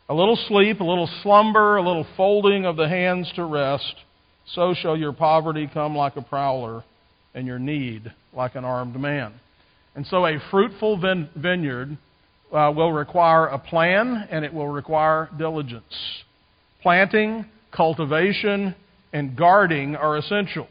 A 0.09 0.15
little 0.15 0.37
sleep, 0.37 0.81
a 0.81 0.85
little 0.85 1.09
slumber, 1.23 1.77
a 1.77 1.83
little 1.83 2.07
folding 2.17 2.67
of 2.67 2.77
the 2.77 2.89
hands 2.89 3.33
to 3.35 3.45
rest. 3.45 3.95
So 4.55 4.75
shall 4.75 4.97
your 4.97 5.13
poverty 5.13 5.69
come 5.73 5.97
like 5.97 6.17
a 6.17 6.23
prowler, 6.23 6.85
and 7.35 7.47
your 7.47 7.59
need 7.59 8.13
like 8.33 8.55
an 8.55 8.65
armed 8.65 9.01
man. 9.01 9.33
And 9.95 10.07
so 10.07 10.27
a 10.27 10.39
fruitful 10.51 10.99
vineyard 11.35 11.97
uh, 12.53 12.73
will 12.75 12.93
require 12.93 13.47
a 13.47 13.59
plan 13.59 14.29
and 14.31 14.45
it 14.45 14.53
will 14.53 14.69
require 14.69 15.29
diligence. 15.37 16.23
Planting, 16.83 17.47
cultivation, 17.73 18.75
and 19.13 19.37
guarding 19.37 19.97
are 19.97 20.17
essential. 20.17 20.69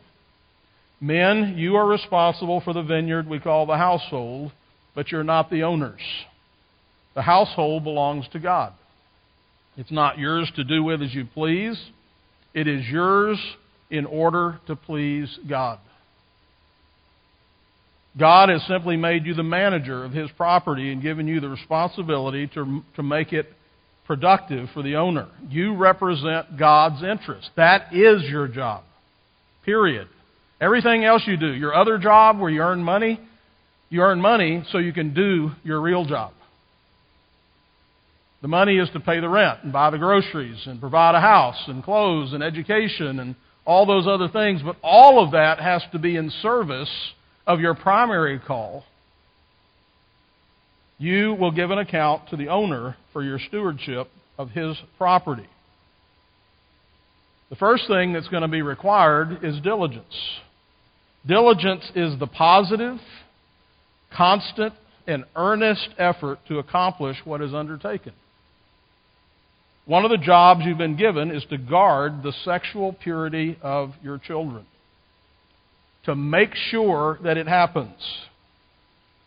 Men, 1.01 1.55
you 1.57 1.75
are 1.75 1.87
responsible 1.87 2.61
for 2.61 2.73
the 2.73 2.83
vineyard 2.83 3.27
we 3.27 3.39
call 3.39 3.65
the 3.65 3.77
household, 3.77 4.51
but 4.99 5.13
you're 5.13 5.23
not 5.23 5.49
the 5.49 5.63
owners. 5.63 6.01
The 7.15 7.21
household 7.21 7.85
belongs 7.85 8.27
to 8.33 8.39
God. 8.39 8.73
It's 9.77 9.93
not 9.93 10.17
yours 10.17 10.51
to 10.57 10.65
do 10.65 10.83
with 10.83 11.01
as 11.01 11.15
you 11.15 11.23
please. 11.33 11.81
It 12.53 12.67
is 12.67 12.85
yours 12.85 13.39
in 13.89 14.05
order 14.05 14.59
to 14.67 14.75
please 14.75 15.33
God. 15.47 15.79
God 18.19 18.49
has 18.49 18.61
simply 18.67 18.97
made 18.97 19.25
you 19.25 19.33
the 19.33 19.41
manager 19.41 20.03
of 20.03 20.11
His 20.11 20.29
property 20.31 20.91
and 20.91 21.01
given 21.01 21.29
you 21.29 21.39
the 21.39 21.47
responsibility 21.47 22.47
to, 22.47 22.81
to 22.97 23.01
make 23.01 23.31
it 23.31 23.47
productive 24.05 24.67
for 24.73 24.83
the 24.83 24.97
owner. 24.97 25.29
You 25.47 25.77
represent 25.77 26.59
God's 26.59 27.01
interest. 27.03 27.49
That 27.55 27.93
is 27.93 28.23
your 28.23 28.49
job. 28.49 28.83
Period. 29.63 30.09
Everything 30.59 31.05
else 31.05 31.23
you 31.25 31.37
do, 31.37 31.53
your 31.53 31.73
other 31.73 31.99
job 31.99 32.37
where 32.37 32.51
you 32.51 32.59
earn 32.59 32.83
money, 32.83 33.17
you 33.89 34.01
earn 34.01 34.21
money 34.21 34.63
so 34.71 34.77
you 34.77 34.93
can 34.93 35.13
do 35.13 35.51
your 35.63 35.81
real 35.81 36.05
job. 36.05 36.33
The 38.41 38.47
money 38.47 38.77
is 38.77 38.89
to 38.91 38.99
pay 38.99 39.19
the 39.19 39.27
rent 39.27 39.59
and 39.63 39.73
buy 39.73 39.89
the 39.89 39.97
groceries 39.97 40.65
and 40.65 40.79
provide 40.79 41.15
a 41.15 41.21
house 41.21 41.61
and 41.67 41.83
clothes 41.83 42.33
and 42.33 42.41
education 42.41 43.19
and 43.19 43.35
all 43.65 43.85
those 43.85 44.07
other 44.07 44.29
things, 44.29 44.61
but 44.63 44.77
all 44.81 45.23
of 45.23 45.31
that 45.31 45.59
has 45.59 45.83
to 45.91 45.99
be 45.99 46.15
in 46.15 46.29
service 46.41 46.89
of 47.45 47.59
your 47.59 47.75
primary 47.75 48.39
call. 48.39 48.83
You 50.97 51.35
will 51.39 51.51
give 51.51 51.71
an 51.71 51.77
account 51.77 52.29
to 52.29 52.37
the 52.37 52.47
owner 52.47 52.95
for 53.13 53.23
your 53.23 53.39
stewardship 53.39 54.09
of 54.37 54.49
his 54.51 54.77
property. 54.97 55.47
The 57.49 57.55
first 57.55 57.87
thing 57.87 58.13
that's 58.13 58.27
going 58.27 58.43
to 58.43 58.47
be 58.47 58.61
required 58.61 59.43
is 59.43 59.59
diligence. 59.61 60.15
Diligence 61.25 61.89
is 61.95 62.17
the 62.19 62.27
positive, 62.27 62.97
constant, 64.15 64.73
and 65.07 65.25
earnest 65.35 65.89
effort 65.97 66.39
to 66.47 66.59
accomplish 66.59 67.17
what 67.25 67.41
is 67.41 67.53
undertaken. 67.53 68.13
One 69.85 70.05
of 70.05 70.11
the 70.11 70.17
jobs 70.17 70.61
you've 70.63 70.77
been 70.77 70.97
given 70.97 71.31
is 71.31 71.43
to 71.49 71.57
guard 71.57 72.21
the 72.21 72.33
sexual 72.45 72.93
purity 72.93 73.57
of 73.61 73.93
your 74.03 74.19
children 74.19 74.65
to 76.05 76.15
make 76.15 76.53
sure 76.69 77.19
that 77.23 77.37
it 77.37 77.47
happens. 77.47 77.95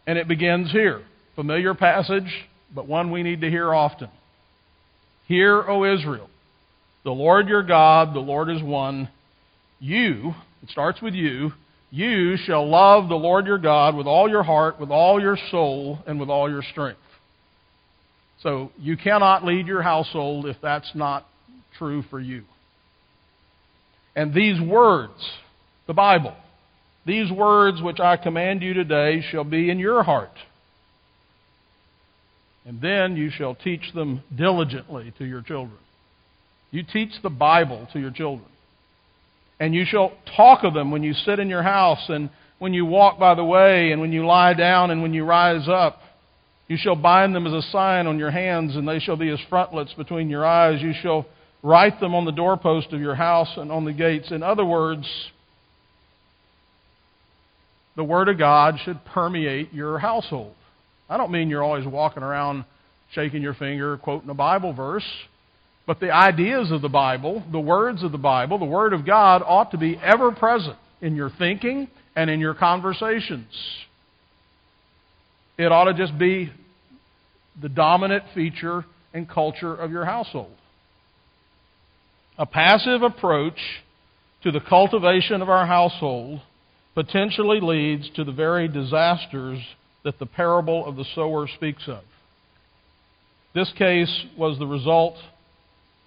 And 0.07 0.19
it 0.19 0.29
begins 0.29 0.71
here. 0.71 1.03
Familiar 1.37 1.75
passage, 1.75 2.29
but 2.75 2.87
one 2.87 3.11
we 3.11 3.23
need 3.23 3.41
to 3.43 3.51
hear 3.51 3.73
often. 3.73 4.09
Hear, 5.27 5.63
O 5.63 5.85
Israel, 5.85 6.29
the 7.05 7.13
Lord 7.13 7.49
your 7.49 7.63
God, 7.63 8.15
the 8.15 8.21
Lord 8.21 8.51
is 8.51 8.63
one. 8.63 9.09
You, 9.81 10.35
it 10.63 10.71
starts 10.71 11.01
with 11.01 11.15
you, 11.15 11.53
you 11.95 12.39
shall 12.39 12.67
love 12.67 13.11
the 13.11 13.15
Lord 13.15 13.47
your 13.47 13.59
God 13.59 13.95
with 13.95 14.07
all 14.07 14.27
your 14.27 14.43
heart, 14.43 14.81
with 14.81 14.91
all 14.91 15.21
your 15.21 15.37
soul, 15.51 15.99
and 16.07 16.19
with 16.19 16.31
all 16.31 16.51
your 16.51 16.63
strength. 16.63 16.99
So 18.43 18.73
you 18.79 18.97
cannot 18.97 19.45
lead 19.45 19.67
your 19.67 19.83
household 19.83 20.47
if 20.47 20.57
that's 20.63 20.91
not 20.95 21.27
true 21.77 22.03
for 22.09 22.19
you. 22.19 22.45
And 24.17 24.33
these 24.33 24.59
words, 24.59 25.13
the 25.87 25.93
Bible, 25.93 26.35
these 27.05 27.31
words 27.31 27.83
which 27.83 28.01
I 28.01 28.17
command 28.17 28.63
you 28.63 28.73
today 28.73 29.23
shall 29.31 29.45
be 29.45 29.69
in 29.69 29.79
your 29.79 30.03
heart. 30.03 30.33
And 32.65 32.81
then 32.81 33.17
you 33.17 33.29
shall 33.31 33.55
teach 33.55 33.93
them 33.95 34.23
diligently 34.35 35.13
to 35.19 35.27
your 35.27 35.43
children. 35.43 35.79
You 36.71 36.85
teach 36.91 37.11
the 37.23 37.31
Bible 37.31 37.87
to 37.93 38.01
your 38.01 38.13
children. 38.13 38.49
And 39.63 39.73
you 39.73 39.85
shall 39.85 40.11
talk 40.37 40.65
of 40.65 40.75
them 40.75 40.91
when 40.91 41.05
you 41.05 41.15
sit 41.15 41.39
in 41.39 41.49
your 41.49 41.63
house 41.63 42.09
and 42.09 42.31
when 42.59 42.75
you 42.75 42.85
walk 42.85 43.21
by 43.21 43.37
the 43.37 43.45
way 43.45 43.93
and 43.93 44.01
when 44.01 44.11
you 44.11 44.27
lie 44.27 44.55
down 44.55 44.91
and 44.91 45.03
when 45.03 45.15
you 45.15 45.25
rise 45.25 45.69
up. 45.69 46.01
You 46.67 46.77
shall 46.77 46.97
bind 46.97 47.33
them 47.33 47.47
as 47.47 47.53
a 47.53 47.71
sign 47.71 48.09
on 48.09 48.19
your 48.19 48.33
hands, 48.33 48.75
and 48.75 48.89
they 48.89 48.99
shall 48.99 49.15
be 49.15 49.29
as 49.29 49.39
frontlets 49.49 49.93
between 49.95 50.29
your 50.29 50.45
eyes. 50.45 50.83
You 50.83 50.93
shall 51.01 51.27
write 51.63 52.01
them 52.01 52.13
on 52.13 52.25
the 52.25 52.33
doorpost 52.33 52.93
of 52.93 53.01
your 53.01 53.15
house 53.15 53.51
and 53.57 53.71
on 53.71 53.85
the 53.85 53.93
gates. 53.93 54.33
In 54.33 54.43
other 54.43 54.65
words, 54.65 55.07
the 57.95 58.03
Word 58.03 58.29
of 58.29 58.39
God 58.39 58.81
should 58.85 58.99
permeate 59.15 59.73
your 59.73 59.97
household. 60.01 60.57
I 61.09 61.17
don't 61.17 61.31
mean 61.31 61.49
you're 61.49 61.63
always 61.63 61.87
walking 61.87 62.25
around 62.25 62.65
shaking 63.13 63.43
your 63.43 63.55
finger, 63.55 63.97
quoting 63.97 64.29
a 64.29 64.35
Bible 64.35 64.73
verse, 64.73 65.07
but 65.87 66.01
the 66.01 66.11
ideas 66.11 66.71
of 66.71 66.81
the 66.81 66.89
Bible, 66.89 67.43
the 67.51 67.61
words 67.61 68.03
of 68.03 68.13
the 68.13 68.19
Bible, 68.19 68.59
the 68.59 68.65
Word 68.65 68.93
of 68.93 69.05
God 69.05 69.43
ought 69.45 69.73
to 69.73 69.79
be 69.79 69.97
ever 69.97 70.31
present 70.33 70.77
in 71.01 71.17
your 71.17 71.31
thinking 71.31 71.89
and 72.15 72.31
in 72.31 72.41
your 72.41 72.55
conversations. 72.55 73.53
It 75.59 75.73
ought 75.73 75.85
to 75.85 75.95
just 75.95 76.17
be 76.19 76.53
the 77.61 77.69
dominant 77.69 78.25
feature 78.35 78.85
and 79.13 79.29
culture 79.29 79.75
of 79.75 79.91
your 79.91 80.05
household. 80.05 80.55
A 82.39 82.47
passive 82.47 83.03
approach 83.03 83.59
to 84.43 84.51
the 84.51 84.61
cultivation 84.61 85.43
of 85.43 85.49
our 85.49 85.67
household 85.67 86.41
potentially 86.95 87.61
leads 87.61 88.09
to 88.11 88.25
the 88.25 88.33
very 88.33 88.69
disasters 88.69 89.59
that 90.05 90.19
the 90.19 90.27
parable 90.27 90.87
of 90.87 90.97
the 90.97 91.05
sower 91.15 91.47
speaks 91.57 91.85
of. 91.87 92.03
This 93.55 93.71
case 93.77 94.25
was 94.37 94.59
the 94.59 94.67
result 94.67 95.17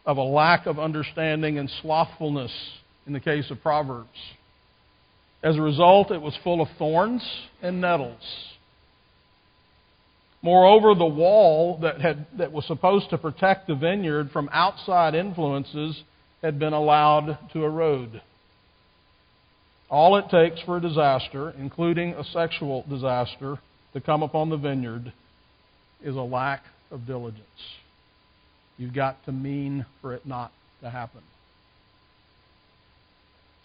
of 0.05 0.17
a 0.17 0.23
lack 0.23 0.65
of 0.65 0.79
understanding 0.79 1.57
and 1.57 1.69
slothfulness 1.81 2.51
in 3.07 3.13
the 3.13 3.19
case 3.19 3.49
of 3.49 3.61
Proverbs. 3.61 4.09
As 5.43 5.57
a 5.57 5.61
result, 5.61 6.11
it 6.11 6.21
was 6.21 6.37
full 6.43 6.61
of 6.61 6.67
thorns 6.77 7.23
and 7.61 7.81
nettles. 7.81 8.21
Moreover, 10.41 10.93
the 10.93 11.05
wall 11.05 11.79
that, 11.81 12.01
had, 12.01 12.27
that 12.37 12.51
was 12.51 12.65
supposed 12.65 13.09
to 13.09 13.17
protect 13.17 13.67
the 13.67 13.75
vineyard 13.75 14.29
from 14.31 14.49
outside 14.51 15.15
influences 15.15 16.03
had 16.41 16.59
been 16.59 16.73
allowed 16.73 17.39
to 17.53 17.63
erode. 17.63 18.21
All 19.89 20.17
it 20.17 20.29
takes 20.29 20.61
for 20.61 20.77
a 20.77 20.81
disaster, 20.81 21.51
including 21.57 22.13
a 22.13 22.23
sexual 22.25 22.83
disaster, 22.87 23.57
to 23.93 24.01
come 24.01 24.23
upon 24.23 24.49
the 24.49 24.57
vineyard 24.57 25.13
is 26.03 26.15
a 26.15 26.21
lack 26.21 26.63
of 26.91 27.07
diligence. 27.07 27.41
You've 28.77 28.93
got 28.93 29.23
to 29.25 29.31
mean 29.31 29.85
for 30.01 30.13
it 30.13 30.25
not 30.25 30.51
to 30.81 30.89
happen. 30.89 31.21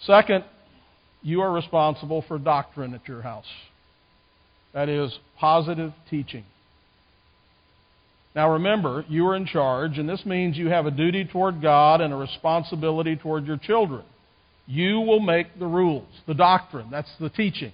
Second, 0.07 0.45
you 1.23 1.43
are 1.43 1.53
responsible 1.53 2.25
for 2.27 2.39
doctrine 2.39 2.95
at 2.95 3.07
your 3.07 3.23
house. 3.23 3.47
That 4.73 4.89
is, 4.89 5.19
positive 5.39 5.93
teaching. 6.09 6.45
Now 8.35 8.53
remember, 8.53 9.05
you 9.09 9.27
are 9.27 9.35
in 9.35 9.47
charge, 9.47 9.99
and 9.99 10.09
this 10.09 10.25
means 10.25 10.57
you 10.57 10.69
have 10.69 10.87
a 10.87 10.91
duty 10.91 11.25
toward 11.25 11.61
God 11.61 12.01
and 12.01 12.13
a 12.13 12.17
responsibility 12.17 13.17
toward 13.17 13.47
your 13.47 13.57
children. 13.57 14.05
You 14.67 15.01
will 15.01 15.21
make 15.21 15.59
the 15.59 15.67
rules, 15.67 16.07
the 16.29 16.35
doctrine. 16.35 16.89
That's 16.91 17.11
the 17.19 17.29
teaching. 17.29 17.73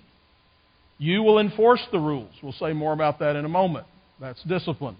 You 0.98 1.22
will 1.22 1.38
enforce 1.38 1.82
the 1.92 1.98
rules. 1.98 2.30
We'll 2.42 2.52
say 2.52 2.72
more 2.72 2.94
about 2.94 3.18
that 3.18 3.36
in 3.36 3.44
a 3.44 3.50
moment. 3.50 3.86
That's 4.18 4.42
discipline. 4.44 4.96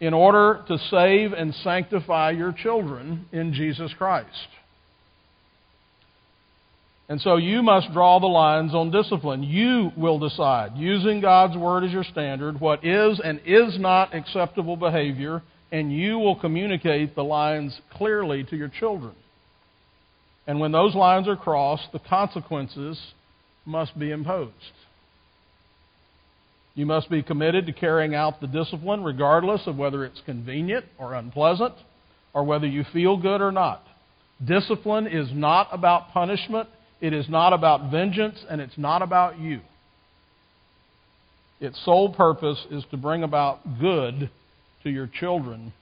In 0.00 0.14
order 0.14 0.64
to 0.66 0.78
save 0.90 1.32
and 1.32 1.54
sanctify 1.56 2.30
your 2.30 2.52
children 2.52 3.26
in 3.32 3.52
Jesus 3.52 3.92
Christ. 3.98 4.48
And 7.10 7.20
so 7.20 7.36
you 7.36 7.60
must 7.60 7.92
draw 7.92 8.20
the 8.20 8.26
lines 8.26 8.72
on 8.72 8.92
discipline. 8.92 9.42
You 9.42 9.90
will 9.96 10.20
decide, 10.20 10.76
using 10.76 11.20
God's 11.20 11.56
Word 11.56 11.82
as 11.84 11.90
your 11.90 12.04
standard, 12.04 12.60
what 12.60 12.84
is 12.84 13.20
and 13.22 13.40
is 13.44 13.78
not 13.80 14.14
acceptable 14.14 14.76
behavior, 14.76 15.42
and 15.72 15.92
you 15.92 16.18
will 16.18 16.36
communicate 16.36 17.14
the 17.14 17.24
lines 17.24 17.78
clearly 17.92 18.44
to 18.44 18.56
your 18.56 18.68
children. 18.68 19.12
And 20.46 20.60
when 20.60 20.72
those 20.72 20.94
lines 20.94 21.28
are 21.28 21.36
crossed, 21.36 21.88
the 21.92 21.98
consequences 21.98 22.98
must 23.66 23.98
be 23.98 24.12
imposed. 24.12 24.54
You 26.80 26.86
must 26.86 27.10
be 27.10 27.22
committed 27.22 27.66
to 27.66 27.74
carrying 27.74 28.14
out 28.14 28.40
the 28.40 28.46
discipline 28.46 29.04
regardless 29.04 29.66
of 29.66 29.76
whether 29.76 30.02
it's 30.02 30.22
convenient 30.24 30.86
or 30.96 31.12
unpleasant 31.12 31.74
or 32.32 32.42
whether 32.42 32.66
you 32.66 32.86
feel 32.90 33.18
good 33.18 33.42
or 33.42 33.52
not. 33.52 33.84
Discipline 34.42 35.06
is 35.06 35.28
not 35.30 35.68
about 35.72 36.12
punishment, 36.12 36.70
It 37.02 37.12
is 37.12 37.28
not 37.28 37.52
about 37.52 37.90
vengeance 37.90 38.42
and 38.48 38.62
it's 38.62 38.78
not 38.78 39.02
about 39.02 39.38
you. 39.38 39.60
Its 41.60 41.78
sole 41.84 42.14
purpose 42.14 42.66
is 42.70 42.82
to 42.92 42.96
bring 42.96 43.24
about 43.24 43.78
good 43.78 44.30
to 44.82 44.88
your 44.88 45.06
children 45.06 45.74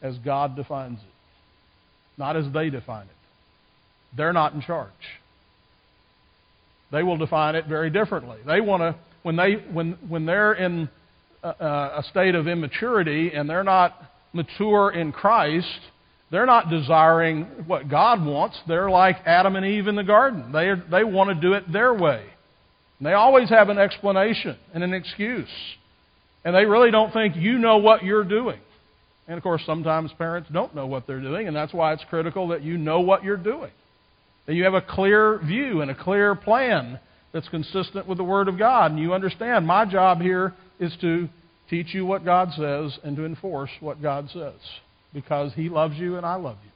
as 0.00 0.16
God 0.24 0.56
defines 0.56 1.00
it, 1.00 2.18
not 2.18 2.34
as 2.34 2.50
they 2.54 2.70
define 2.70 3.04
it. 3.04 4.16
They're 4.16 4.32
not 4.32 4.54
in 4.54 4.62
charge. 4.62 4.88
They 6.90 7.02
will 7.02 7.18
define 7.18 7.56
it 7.56 7.66
very 7.66 7.90
differently. 7.90 8.38
They 8.46 8.62
want 8.62 8.80
to 8.80 8.94
when 9.26 9.34
they 9.34 9.54
when 9.72 9.98
when 10.08 10.24
they're 10.24 10.52
in 10.52 10.88
a, 11.42 11.48
a 11.48 12.04
state 12.10 12.36
of 12.36 12.46
immaturity 12.46 13.32
and 13.34 13.50
they're 13.50 13.64
not 13.64 14.00
mature 14.32 14.92
in 14.92 15.10
Christ, 15.10 15.80
they're 16.30 16.46
not 16.46 16.70
desiring 16.70 17.42
what 17.66 17.88
God 17.88 18.24
wants. 18.24 18.56
They're 18.68 18.88
like 18.88 19.16
Adam 19.26 19.56
and 19.56 19.66
Eve 19.66 19.88
in 19.88 19.96
the 19.96 20.04
garden. 20.04 20.52
They 20.52 20.74
they 20.92 21.02
want 21.02 21.30
to 21.30 21.34
do 21.34 21.54
it 21.54 21.72
their 21.72 21.92
way. 21.92 22.24
And 23.00 23.06
they 23.06 23.14
always 23.14 23.48
have 23.48 23.68
an 23.68 23.78
explanation 23.78 24.56
and 24.72 24.84
an 24.84 24.94
excuse. 24.94 25.50
And 26.44 26.54
they 26.54 26.64
really 26.64 26.92
don't 26.92 27.12
think 27.12 27.34
you 27.34 27.58
know 27.58 27.78
what 27.78 28.04
you're 28.04 28.22
doing. 28.22 28.60
And 29.26 29.36
of 29.36 29.42
course, 29.42 29.62
sometimes 29.66 30.12
parents 30.16 30.48
don't 30.52 30.72
know 30.72 30.86
what 30.86 31.08
they're 31.08 31.20
doing, 31.20 31.48
and 31.48 31.56
that's 31.56 31.74
why 31.74 31.94
it's 31.94 32.04
critical 32.08 32.46
that 32.48 32.62
you 32.62 32.78
know 32.78 33.00
what 33.00 33.24
you're 33.24 33.36
doing. 33.36 33.72
That 34.46 34.54
you 34.54 34.62
have 34.62 34.74
a 34.74 34.82
clear 34.82 35.40
view 35.44 35.80
and 35.80 35.90
a 35.90 35.96
clear 35.96 36.36
plan 36.36 37.00
that's 37.36 37.48
consistent 37.50 38.06
with 38.06 38.16
the 38.16 38.24
Word 38.24 38.48
of 38.48 38.58
God. 38.58 38.92
And 38.92 38.98
you 38.98 39.12
understand 39.12 39.66
my 39.66 39.84
job 39.84 40.22
here 40.22 40.54
is 40.80 40.96
to 41.02 41.28
teach 41.68 41.92
you 41.92 42.06
what 42.06 42.24
God 42.24 42.48
says 42.56 42.98
and 43.04 43.14
to 43.16 43.26
enforce 43.26 43.68
what 43.80 44.00
God 44.00 44.30
says 44.32 44.54
because 45.12 45.52
He 45.52 45.68
loves 45.68 45.96
you 45.98 46.16
and 46.16 46.24
I 46.24 46.36
love 46.36 46.56
you. 46.64 46.70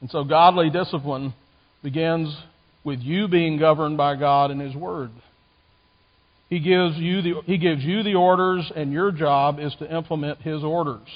And 0.00 0.10
so, 0.10 0.24
godly 0.24 0.70
discipline 0.70 1.34
begins 1.82 2.34
with 2.82 3.00
you 3.00 3.28
being 3.28 3.58
governed 3.58 3.98
by 3.98 4.16
God 4.16 4.50
and 4.50 4.60
His 4.60 4.74
Word. 4.74 5.10
He 6.48 6.60
gives 6.60 6.96
you 6.96 7.20
the, 7.20 7.42
he 7.44 7.58
gives 7.58 7.84
you 7.84 8.02
the 8.02 8.14
orders, 8.14 8.72
and 8.74 8.90
your 8.90 9.12
job 9.12 9.60
is 9.60 9.74
to 9.80 9.94
implement 9.94 10.40
His 10.40 10.64
orders. 10.64 11.08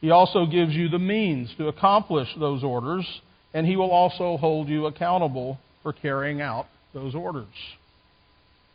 He 0.00 0.10
also 0.12 0.46
gives 0.46 0.74
you 0.74 0.88
the 0.88 1.00
means 1.00 1.52
to 1.58 1.66
accomplish 1.66 2.28
those 2.38 2.62
orders, 2.62 3.04
and 3.52 3.66
He 3.66 3.74
will 3.74 3.90
also 3.90 4.36
hold 4.36 4.68
you 4.68 4.86
accountable 4.86 5.58
for 5.84 5.92
carrying 5.92 6.40
out 6.40 6.66
those 6.92 7.14
orders. 7.14 7.46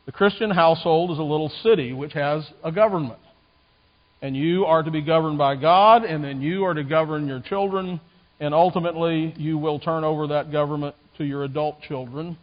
The 0.06 0.14
Christian 0.14 0.50
household 0.50 1.12
is 1.12 1.20
a 1.20 1.24
little 1.24 1.52
city 1.62 1.92
which 1.92 2.14
has 2.14 2.50
a 2.64 2.72
government. 2.72 3.20
And 4.22 4.36
you 4.36 4.66
are 4.66 4.84
to 4.84 4.92
be 4.92 5.02
governed 5.02 5.38
by 5.38 5.56
God, 5.56 6.04
and 6.04 6.24
then 6.24 6.42
you 6.42 6.66
are 6.66 6.74
to 6.74 6.84
govern 6.84 7.28
your 7.28 7.42
children, 7.42 8.00
and 8.40 8.54
ultimately 8.54 9.34
you 9.38 9.58
will 9.58 9.80
turn 9.80 10.04
over 10.04 10.28
that 10.28 10.52
government 10.52 10.96
to 11.18 11.26
your 11.26 11.44
adult 11.44 11.82
children, 11.82 12.38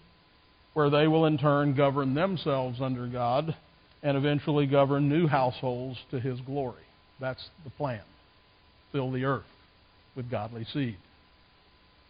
where 0.75 0.90
they 0.90 1.06
will 1.06 1.25
in 1.25 1.38
turn 1.38 1.75
govern 1.75 2.14
themselves 2.14 2.80
under 2.80 3.06
God 3.06 3.54
and 4.02 4.16
eventually 4.16 4.66
govern 4.66 5.08
new 5.08 5.26
households 5.26 5.99
to 6.11 6.20
His 6.20 6.40
glory. 6.42 6.82
That's 7.20 7.49
the 7.64 7.70
plan. 7.70 8.02
Fill 8.92 9.11
the 9.11 9.25
earth 9.25 9.44
with 10.14 10.30
godly 10.30 10.64
seed. 10.73 10.99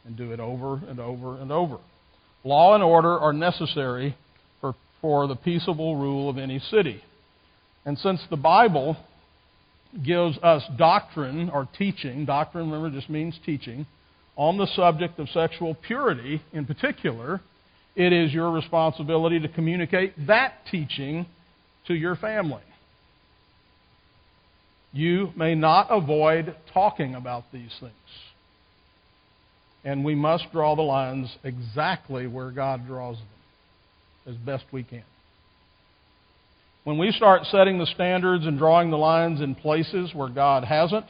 And 0.04 0.16
do 0.16 0.32
it 0.32 0.38
over 0.38 0.74
and 0.88 1.00
over 1.00 1.38
and 1.40 1.50
over. 1.50 1.78
Law 2.44 2.74
and 2.74 2.82
order 2.82 3.18
are 3.18 3.32
necessary 3.32 4.16
for, 4.60 4.74
for 5.00 5.26
the 5.26 5.36
peaceable 5.36 5.96
rule 5.96 6.28
of 6.28 6.38
any 6.38 6.58
city. 6.58 7.02
And 7.84 7.98
since 7.98 8.20
the 8.30 8.36
Bible 8.36 8.96
gives 10.04 10.38
us 10.38 10.62
doctrine 10.76 11.50
or 11.50 11.68
teaching, 11.78 12.24
doctrine, 12.24 12.70
remember, 12.70 12.96
just 12.96 13.10
means 13.10 13.38
teaching, 13.44 13.86
on 14.36 14.58
the 14.58 14.66
subject 14.66 15.18
of 15.18 15.28
sexual 15.30 15.74
purity 15.74 16.42
in 16.52 16.66
particular, 16.66 17.40
it 17.94 18.12
is 18.12 18.32
your 18.32 18.50
responsibility 18.50 19.40
to 19.40 19.48
communicate 19.48 20.14
that 20.26 20.52
teaching 20.70 21.26
to 21.86 21.94
your 21.94 22.16
family. 22.16 22.62
You 24.92 25.32
may 25.36 25.54
not 25.54 25.88
avoid 25.90 26.54
talking 26.72 27.14
about 27.14 27.44
these 27.52 27.74
things. 27.80 27.92
And 29.86 30.04
we 30.04 30.16
must 30.16 30.50
draw 30.50 30.74
the 30.74 30.82
lines 30.82 31.34
exactly 31.44 32.26
where 32.26 32.50
God 32.50 32.88
draws 32.88 33.16
them 33.16 33.26
as 34.26 34.34
best 34.34 34.64
we 34.72 34.82
can. 34.82 35.04
When 36.82 36.98
we 36.98 37.12
start 37.12 37.46
setting 37.46 37.78
the 37.78 37.86
standards 37.86 38.46
and 38.46 38.58
drawing 38.58 38.90
the 38.90 38.98
lines 38.98 39.40
in 39.40 39.54
places 39.54 40.12
where 40.12 40.28
God 40.28 40.64
hasn't, 40.64 41.06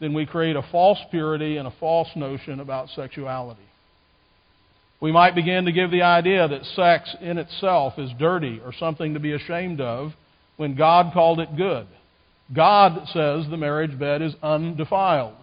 then 0.00 0.14
we 0.14 0.24
create 0.24 0.56
a 0.56 0.66
false 0.72 0.98
purity 1.10 1.58
and 1.58 1.68
a 1.68 1.74
false 1.78 2.08
notion 2.16 2.60
about 2.60 2.88
sexuality. 2.96 3.60
We 5.00 5.12
might 5.12 5.34
begin 5.34 5.66
to 5.66 5.72
give 5.72 5.90
the 5.90 6.02
idea 6.02 6.48
that 6.48 6.64
sex 6.64 7.14
in 7.20 7.36
itself 7.36 7.98
is 7.98 8.10
dirty 8.18 8.58
or 8.64 8.72
something 8.72 9.14
to 9.14 9.20
be 9.20 9.32
ashamed 9.32 9.82
of 9.82 10.12
when 10.56 10.76
God 10.76 11.12
called 11.12 11.40
it 11.40 11.56
good. 11.58 11.86
God 12.54 13.06
says 13.08 13.44
the 13.50 13.58
marriage 13.58 13.98
bed 13.98 14.22
is 14.22 14.34
undefiled. 14.42 15.34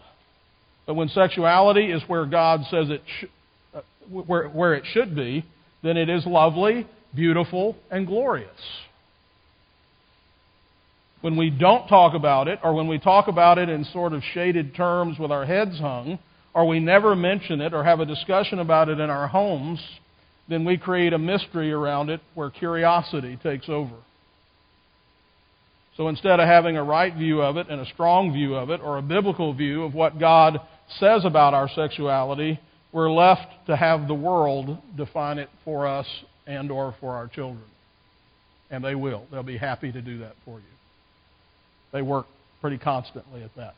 But 0.86 0.96
when 0.96 1.10
sexuality 1.10 1.92
is 1.92 2.02
where 2.08 2.26
God 2.26 2.62
says 2.70 2.90
it 2.90 3.02
sh- 3.20 3.26
uh, 3.74 3.82
where, 4.10 4.48
where 4.50 4.76
it 4.76 4.84
should 4.94 5.16
be, 5.16 5.46
then 5.84 5.98
it 5.98 6.10
is 6.10 6.26
lovely, 6.26 6.88
beautiful, 7.14 7.76
and 7.90 8.06
glorious 8.06 8.50
when 11.26 11.38
we 11.38 11.50
don't 11.50 11.88
talk 11.88 12.14
about 12.14 12.48
it, 12.48 12.60
or 12.64 12.76
when 12.76 12.88
we 12.88 13.00
talk 13.00 13.28
about 13.28 13.58
it 13.58 13.68
in 13.68 13.84
sort 13.86 14.14
of 14.14 14.22
shaded 14.36 14.76
terms 14.76 15.18
with 15.18 15.32
our 15.32 15.44
heads 15.44 15.80
hung, 15.80 16.20
or 16.54 16.68
we 16.68 16.80
never 16.80 17.16
mention 17.16 17.62
it 17.62 17.74
or 17.74 17.84
have 17.84 18.00
a 18.00 18.06
discussion 18.06 18.60
about 18.60 18.90
it 18.90 19.00
in 19.00 19.10
our 19.10 19.28
homes, 19.28 19.80
then 20.48 20.64
we 20.64 20.78
create 20.78 21.14
a 21.14 21.18
mystery 21.18 21.72
around 21.72 22.12
it 22.12 22.22
where 22.36 22.52
curiosity 22.52 23.40
takes 23.42 23.68
over. 23.68 23.96
So 25.98 26.10
instead 26.10 26.40
of 26.40 26.48
having 26.48 26.78
a 26.78 26.84
right 26.84 27.16
view 27.16 27.42
of 27.42 27.58
it 27.58 27.70
and 27.72 27.82
a 27.82 27.92
strong 27.92 28.32
view 28.32 28.54
of 28.54 28.70
it, 28.70 28.80
or 28.80 29.00
a 29.00 29.02
biblical 29.02 29.52
view 29.52 29.84
of 29.84 29.96
what 29.96 30.20
God 30.20 30.60
says 31.00 31.26
about 31.26 31.54
our 31.54 31.70
sexuality, 31.70 32.60
we're 32.92 33.12
left 33.12 33.48
to 33.68 33.76
have 33.76 34.08
the 34.08 34.14
world 34.14 34.78
define 34.96 35.38
it 35.38 35.50
for 35.64 35.88
us 35.88 36.08
and 36.48 36.72
or 36.72 36.96
for 37.00 37.14
our 37.14 37.28
children. 37.28 37.66
And 38.70 38.84
they 38.84 38.96
will. 38.96 39.26
They'll 39.32 39.44
be 39.44 39.58
happy 39.58 39.92
to 39.92 40.02
do 40.02 40.20
that 40.20 40.36
for 40.44 40.60
you. 40.60 40.66
They 41.92 42.02
work 42.02 42.26
pretty 42.62 42.78
constantly 42.78 43.44
at 43.44 43.56
that. 43.56 43.76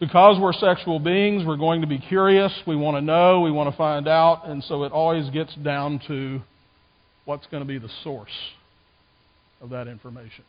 Because 0.00 0.40
we're 0.40 0.52
sexual 0.52 0.98
beings, 0.98 1.44
we're 1.46 1.56
going 1.56 1.80
to 1.82 1.86
be 1.86 1.98
curious. 1.98 2.52
We 2.66 2.76
want 2.76 2.96
to 2.96 3.00
know. 3.00 3.42
We 3.42 3.50
want 3.50 3.70
to 3.70 3.76
find 3.76 4.08
out. 4.08 4.46
And 4.46 4.62
so 4.64 4.84
it 4.84 4.92
always 4.92 5.30
gets 5.30 5.54
down 5.54 6.00
to 6.08 6.40
what's 7.24 7.46
going 7.46 7.62
to 7.62 7.66
be 7.66 7.78
the 7.78 7.90
source 8.02 8.28
of 9.60 9.70
that 9.70 9.86
information. 9.86 10.44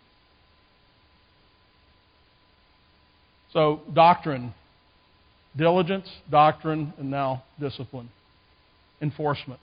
So, 3.53 3.81
doctrine, 3.93 4.53
diligence, 5.57 6.07
doctrine, 6.29 6.93
and 6.97 7.09
now 7.09 7.43
discipline, 7.59 8.09
enforcement. 9.01 9.59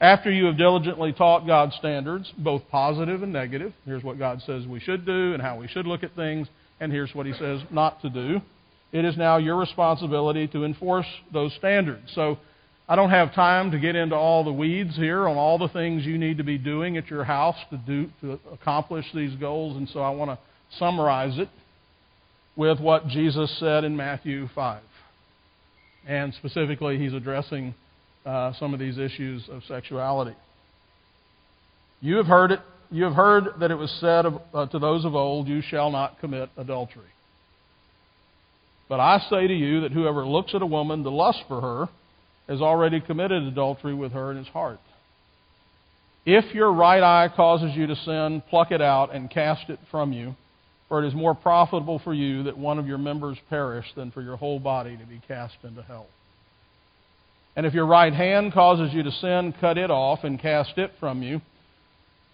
After 0.00 0.32
you 0.32 0.46
have 0.46 0.58
diligently 0.58 1.12
taught 1.12 1.46
God's 1.46 1.76
standards, 1.76 2.32
both 2.36 2.62
positive 2.70 3.22
and 3.22 3.32
negative, 3.32 3.72
here's 3.84 4.02
what 4.02 4.18
God 4.18 4.42
says 4.44 4.66
we 4.66 4.80
should 4.80 5.06
do 5.06 5.32
and 5.32 5.40
how 5.40 5.56
we 5.58 5.68
should 5.68 5.86
look 5.86 6.02
at 6.02 6.16
things, 6.16 6.48
and 6.80 6.90
here's 6.90 7.14
what 7.14 7.26
He 7.26 7.32
says 7.34 7.60
not 7.70 8.02
to 8.02 8.10
do. 8.10 8.40
It 8.90 9.04
is 9.04 9.16
now 9.16 9.36
your 9.36 9.56
responsibility 9.56 10.48
to 10.48 10.64
enforce 10.64 11.06
those 11.32 11.54
standards. 11.54 12.10
So 12.14 12.38
I 12.88 12.96
don't 12.96 13.10
have 13.10 13.32
time 13.32 13.70
to 13.70 13.78
get 13.78 13.94
into 13.94 14.16
all 14.16 14.42
the 14.42 14.52
weeds 14.52 14.96
here 14.96 15.28
on 15.28 15.36
all 15.36 15.56
the 15.56 15.68
things 15.68 16.04
you 16.04 16.18
need 16.18 16.38
to 16.38 16.44
be 16.44 16.58
doing 16.58 16.96
at 16.96 17.06
your 17.08 17.24
house 17.24 17.56
to 17.70 17.76
do 17.76 18.10
to 18.22 18.40
accomplish 18.52 19.06
these 19.14 19.34
goals, 19.36 19.76
and 19.76 19.88
so 19.88 20.00
I 20.00 20.10
want 20.10 20.32
to 20.32 20.38
summarize 20.78 21.38
it 21.38 21.48
with 22.56 22.80
what 22.80 23.08
Jesus 23.08 23.50
said 23.58 23.84
in 23.84 23.96
Matthew 23.96 24.48
5. 24.54 24.82
And 26.06 26.34
specifically, 26.34 26.98
he's 26.98 27.12
addressing 27.12 27.74
uh, 28.26 28.52
some 28.58 28.74
of 28.74 28.80
these 28.80 28.98
issues 28.98 29.48
of 29.48 29.62
sexuality. 29.64 30.36
You 32.00 32.16
have 32.16 32.26
heard 32.26 32.52
it. 32.52 32.60
You 32.90 33.04
have 33.04 33.14
heard 33.14 33.44
that 33.60 33.70
it 33.70 33.76
was 33.76 33.90
said 34.00 34.26
of, 34.26 34.40
uh, 34.52 34.66
to 34.66 34.78
those 34.78 35.04
of 35.04 35.14
old, 35.14 35.48
"You 35.48 35.62
shall 35.62 35.90
not 35.90 36.18
commit 36.20 36.50
adultery." 36.56 37.06
But 38.88 39.00
I 39.00 39.18
say 39.30 39.46
to 39.46 39.54
you 39.54 39.80
that 39.82 39.92
whoever 39.92 40.26
looks 40.26 40.54
at 40.54 40.60
a 40.60 40.66
woman 40.66 41.02
to 41.04 41.10
lust 41.10 41.42
for 41.48 41.60
her 41.60 41.88
has 42.48 42.60
already 42.60 43.00
committed 43.00 43.44
adultery 43.44 43.94
with 43.94 44.12
her 44.12 44.30
in 44.32 44.36
his 44.36 44.48
heart. 44.48 44.80
If 46.26 46.54
your 46.54 46.72
right 46.72 47.02
eye 47.02 47.28
causes 47.34 47.74
you 47.74 47.86
to 47.86 47.96
sin, 47.96 48.42
pluck 48.50 48.70
it 48.70 48.82
out 48.82 49.14
and 49.14 49.30
cast 49.30 49.70
it 49.70 49.78
from 49.90 50.12
you, 50.12 50.36
for 50.92 51.02
it 51.02 51.08
is 51.08 51.14
more 51.14 51.34
profitable 51.34 51.98
for 52.00 52.12
you 52.12 52.42
that 52.42 52.58
one 52.58 52.78
of 52.78 52.86
your 52.86 52.98
members 52.98 53.38
perish 53.48 53.86
than 53.96 54.10
for 54.10 54.20
your 54.20 54.36
whole 54.36 54.60
body 54.60 54.94
to 54.94 55.06
be 55.06 55.22
cast 55.26 55.54
into 55.64 55.82
hell. 55.82 56.06
And 57.56 57.64
if 57.64 57.72
your 57.72 57.86
right 57.86 58.12
hand 58.12 58.52
causes 58.52 58.92
you 58.92 59.02
to 59.02 59.10
sin, 59.10 59.54
cut 59.58 59.78
it 59.78 59.90
off 59.90 60.18
and 60.22 60.38
cast 60.38 60.76
it 60.76 60.90
from 61.00 61.22
you. 61.22 61.40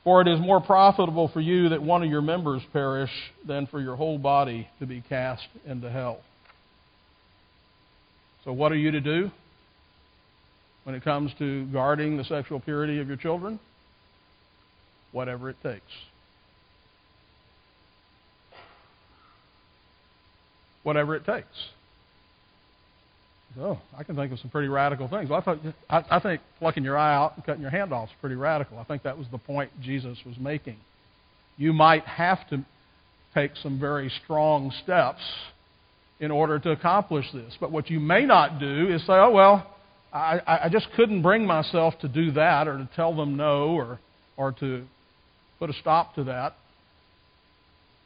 For 0.02 0.22
it 0.22 0.26
is 0.26 0.40
more 0.40 0.60
profitable 0.60 1.28
for 1.32 1.40
you 1.40 1.68
that 1.68 1.80
one 1.80 2.02
of 2.02 2.10
your 2.10 2.20
members 2.20 2.60
perish 2.72 3.12
than 3.46 3.68
for 3.68 3.80
your 3.80 3.94
whole 3.94 4.18
body 4.18 4.68
to 4.80 4.86
be 4.86 5.04
cast 5.08 5.46
into 5.64 5.88
hell. 5.88 6.18
So, 8.44 8.52
what 8.52 8.72
are 8.72 8.76
you 8.76 8.90
to 8.90 9.00
do? 9.00 9.30
when 10.82 10.96
it 10.96 11.04
comes 11.04 11.30
to 11.38 11.66
guarding 11.66 12.16
the 12.16 12.24
sexual 12.24 12.58
purity 12.58 12.98
of 12.98 13.06
your 13.06 13.18
children? 13.18 13.60
Whatever 15.12 15.48
it 15.48 15.56
takes. 15.62 15.92
Whatever 20.82 21.16
it 21.16 21.24
takes. 21.24 21.46
Oh, 23.58 23.78
I 23.96 24.04
can 24.04 24.14
think 24.14 24.32
of 24.32 24.38
some 24.38 24.50
pretty 24.50 24.68
radical 24.68 25.08
things. 25.08 25.30
Well, 25.30 25.40
I, 25.40 25.42
thought, 25.42 25.58
I, 25.88 26.04
I 26.16 26.20
think 26.20 26.40
plucking 26.58 26.84
your 26.84 26.96
eye 26.96 27.14
out 27.14 27.36
and 27.36 27.44
cutting 27.44 27.62
your 27.62 27.70
hand 27.70 27.92
off 27.92 28.08
is 28.08 28.14
pretty 28.20 28.36
radical. 28.36 28.78
I 28.78 28.84
think 28.84 29.02
that 29.02 29.18
was 29.18 29.26
the 29.32 29.38
point 29.38 29.70
Jesus 29.80 30.18
was 30.24 30.36
making. 30.38 30.76
You 31.56 31.72
might 31.72 32.04
have 32.04 32.48
to 32.50 32.64
take 33.34 33.52
some 33.62 33.80
very 33.80 34.12
strong 34.24 34.72
steps 34.82 35.22
in 36.20 36.30
order 36.30 36.58
to 36.58 36.70
accomplish 36.70 37.26
this. 37.32 37.54
But 37.60 37.72
what 37.72 37.90
you 37.90 38.00
may 38.00 38.24
not 38.26 38.60
do 38.60 38.88
is 38.92 39.00
say, 39.02 39.14
oh, 39.14 39.30
well, 39.30 39.74
I, 40.12 40.40
I 40.64 40.68
just 40.70 40.88
couldn't 40.96 41.22
bring 41.22 41.46
myself 41.46 41.94
to 42.00 42.08
do 42.08 42.32
that 42.32 42.66
or 42.66 42.78
to 42.78 42.88
tell 42.96 43.14
them 43.14 43.36
no 43.36 43.70
or, 43.70 44.00
or 44.36 44.52
to 44.52 44.84
put 45.58 45.70
a 45.70 45.74
stop 45.74 46.14
to 46.14 46.24
that. 46.24 46.54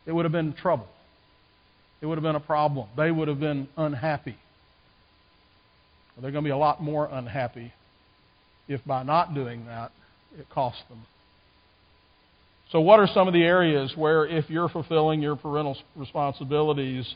It 0.06 0.12
would 0.12 0.24
have 0.24 0.32
been 0.32 0.52
trouble. 0.54 0.88
It 2.02 2.06
would 2.06 2.18
have 2.18 2.22
been 2.22 2.36
a 2.36 2.40
problem. 2.40 2.88
They 2.96 3.10
would 3.10 3.28
have 3.28 3.40
been 3.40 3.68
unhappy. 3.76 4.36
They're 6.20 6.30
going 6.30 6.44
to 6.44 6.48
be 6.48 6.52
a 6.52 6.56
lot 6.56 6.82
more 6.82 7.08
unhappy 7.10 7.72
if 8.68 8.84
by 8.84 9.02
not 9.02 9.34
doing 9.34 9.66
that, 9.66 9.92
it 10.38 10.48
costs 10.50 10.82
them. 10.88 11.02
So, 12.70 12.80
what 12.80 13.00
are 13.00 13.06
some 13.06 13.28
of 13.28 13.34
the 13.34 13.42
areas 13.42 13.92
where, 13.96 14.26
if 14.26 14.48
you're 14.48 14.68
fulfilling 14.68 15.20
your 15.20 15.36
parental 15.36 15.76
responsibilities, 15.94 17.14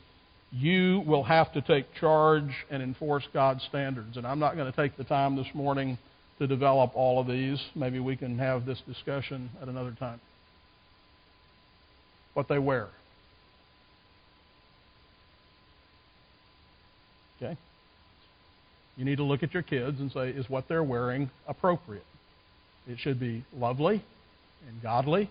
you 0.53 1.03
will 1.07 1.23
have 1.23 1.53
to 1.55 1.63
take 1.63 1.95
charge 1.95 2.51
and 2.71 2.83
enforce 2.83 3.25
God's 3.33 3.63
standards? 3.65 4.17
And 4.17 4.27
I'm 4.27 4.39
not 4.39 4.55
going 4.57 4.71
to 4.71 4.77
take 4.77 4.97
the 4.97 5.05
time 5.05 5.37
this 5.37 5.47
morning 5.55 5.99
to 6.39 6.47
develop 6.47 6.93
all 6.95 7.21
of 7.21 7.27
these. 7.27 7.63
Maybe 7.75 7.99
we 8.01 8.17
can 8.17 8.39
have 8.39 8.67
this 8.67 8.81
discussion 8.87 9.51
at 9.63 9.69
another 9.69 9.95
time. 9.99 10.21
What 12.35 12.49
they 12.49 12.59
wear. 12.59 12.89
Okay? 17.37 17.57
You 18.97 19.05
need 19.05 19.17
to 19.17 19.25
look 19.25 19.43
at 19.43 19.53
your 19.53 19.63
kids 19.63 20.01
and 20.01 20.11
say, 20.11 20.31
is 20.31 20.49
what 20.49 20.69
they're 20.69 20.83
wearing 20.83 21.31
appropriate? 21.47 22.05
It 22.89 22.99
should 22.99 23.21
be 23.21 23.45
lovely 23.55 24.03
and 24.69 24.83
godly 24.83 25.31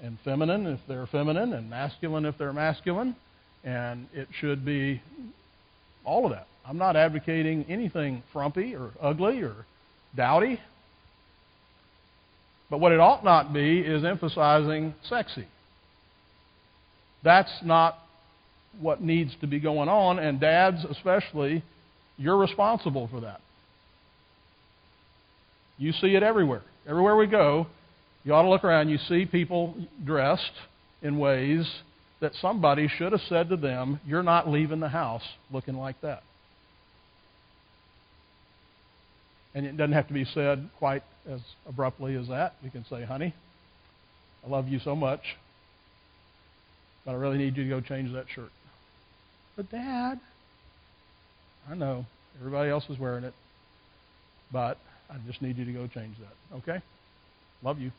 and 0.00 0.18
feminine 0.24 0.66
if 0.66 0.80
they're 0.88 1.06
feminine 1.06 1.52
and 1.52 1.70
masculine 1.70 2.24
if 2.24 2.36
they're 2.38 2.52
masculine. 2.52 3.14
And 3.64 4.08
it 4.12 4.28
should 4.40 4.64
be 4.64 5.02
all 6.04 6.24
of 6.24 6.32
that. 6.32 6.46
I'm 6.66 6.78
not 6.78 6.96
advocating 6.96 7.64
anything 7.68 8.22
frumpy 8.32 8.74
or 8.74 8.90
ugly 9.00 9.42
or 9.42 9.54
dowdy. 10.16 10.60
But 12.70 12.80
what 12.80 12.92
it 12.92 13.00
ought 13.00 13.24
not 13.24 13.52
be 13.52 13.80
is 13.80 14.04
emphasizing 14.04 14.94
sexy. 15.02 15.46
That's 17.22 17.50
not 17.64 17.98
what 18.80 19.02
needs 19.02 19.34
to 19.40 19.46
be 19.46 19.60
going 19.60 19.88
on, 19.88 20.18
and 20.18 20.40
dads 20.40 20.84
especially 20.84 21.62
you're 22.16 22.36
responsible 22.36 23.08
for 23.08 23.20
that. 23.20 23.40
You 25.78 25.92
see 25.92 26.16
it 26.16 26.22
everywhere. 26.22 26.62
Everywhere 26.86 27.16
we 27.16 27.28
go, 27.28 27.68
you 28.24 28.34
ought 28.34 28.42
to 28.42 28.48
look 28.48 28.64
around. 28.64 28.88
You 28.88 28.98
see 29.08 29.24
people 29.24 29.74
dressed 30.04 30.52
in 31.02 31.18
ways 31.18 31.66
that 32.20 32.32
somebody 32.40 32.88
should 32.88 33.12
have 33.12 33.20
said 33.28 33.48
to 33.50 33.56
them, 33.56 34.00
You're 34.04 34.24
not 34.24 34.48
leaving 34.48 34.80
the 34.80 34.88
house 34.88 35.22
looking 35.52 35.76
like 35.76 36.00
that. 36.00 36.22
And 39.54 39.64
it 39.64 39.76
doesn't 39.76 39.92
have 39.92 40.08
to 40.08 40.14
be 40.14 40.24
said 40.24 40.68
quite 40.78 41.02
as 41.30 41.40
abruptly 41.66 42.16
as 42.16 42.28
that. 42.28 42.54
You 42.62 42.70
can 42.70 42.84
say, 42.90 43.04
Honey, 43.04 43.34
I 44.44 44.50
love 44.50 44.66
you 44.68 44.80
so 44.80 44.96
much, 44.96 45.22
but 47.04 47.12
I 47.12 47.14
really 47.14 47.38
need 47.38 47.56
you 47.56 47.64
to 47.64 47.70
go 47.70 47.80
change 47.80 48.12
that 48.14 48.26
shirt. 48.34 48.50
But, 49.58 49.70
Dad, 49.72 50.20
I 51.68 51.74
know. 51.74 52.06
Everybody 52.38 52.70
else 52.70 52.84
is 52.88 52.96
wearing 52.96 53.24
it. 53.24 53.34
But 54.52 54.78
I 55.10 55.16
just 55.26 55.42
need 55.42 55.58
you 55.58 55.64
to 55.64 55.72
go 55.72 55.88
change 55.88 56.14
that. 56.20 56.56
Okay? 56.58 56.80
Love 57.64 57.80
you. 57.80 57.90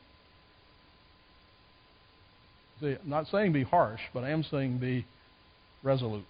See, 2.80 2.96
I'm 3.04 3.10
not 3.10 3.28
saying 3.28 3.52
be 3.52 3.64
harsh, 3.64 4.00
but 4.14 4.24
I 4.24 4.30
am 4.30 4.44
saying 4.44 4.78
be 4.78 5.06
resolute. 5.84 6.24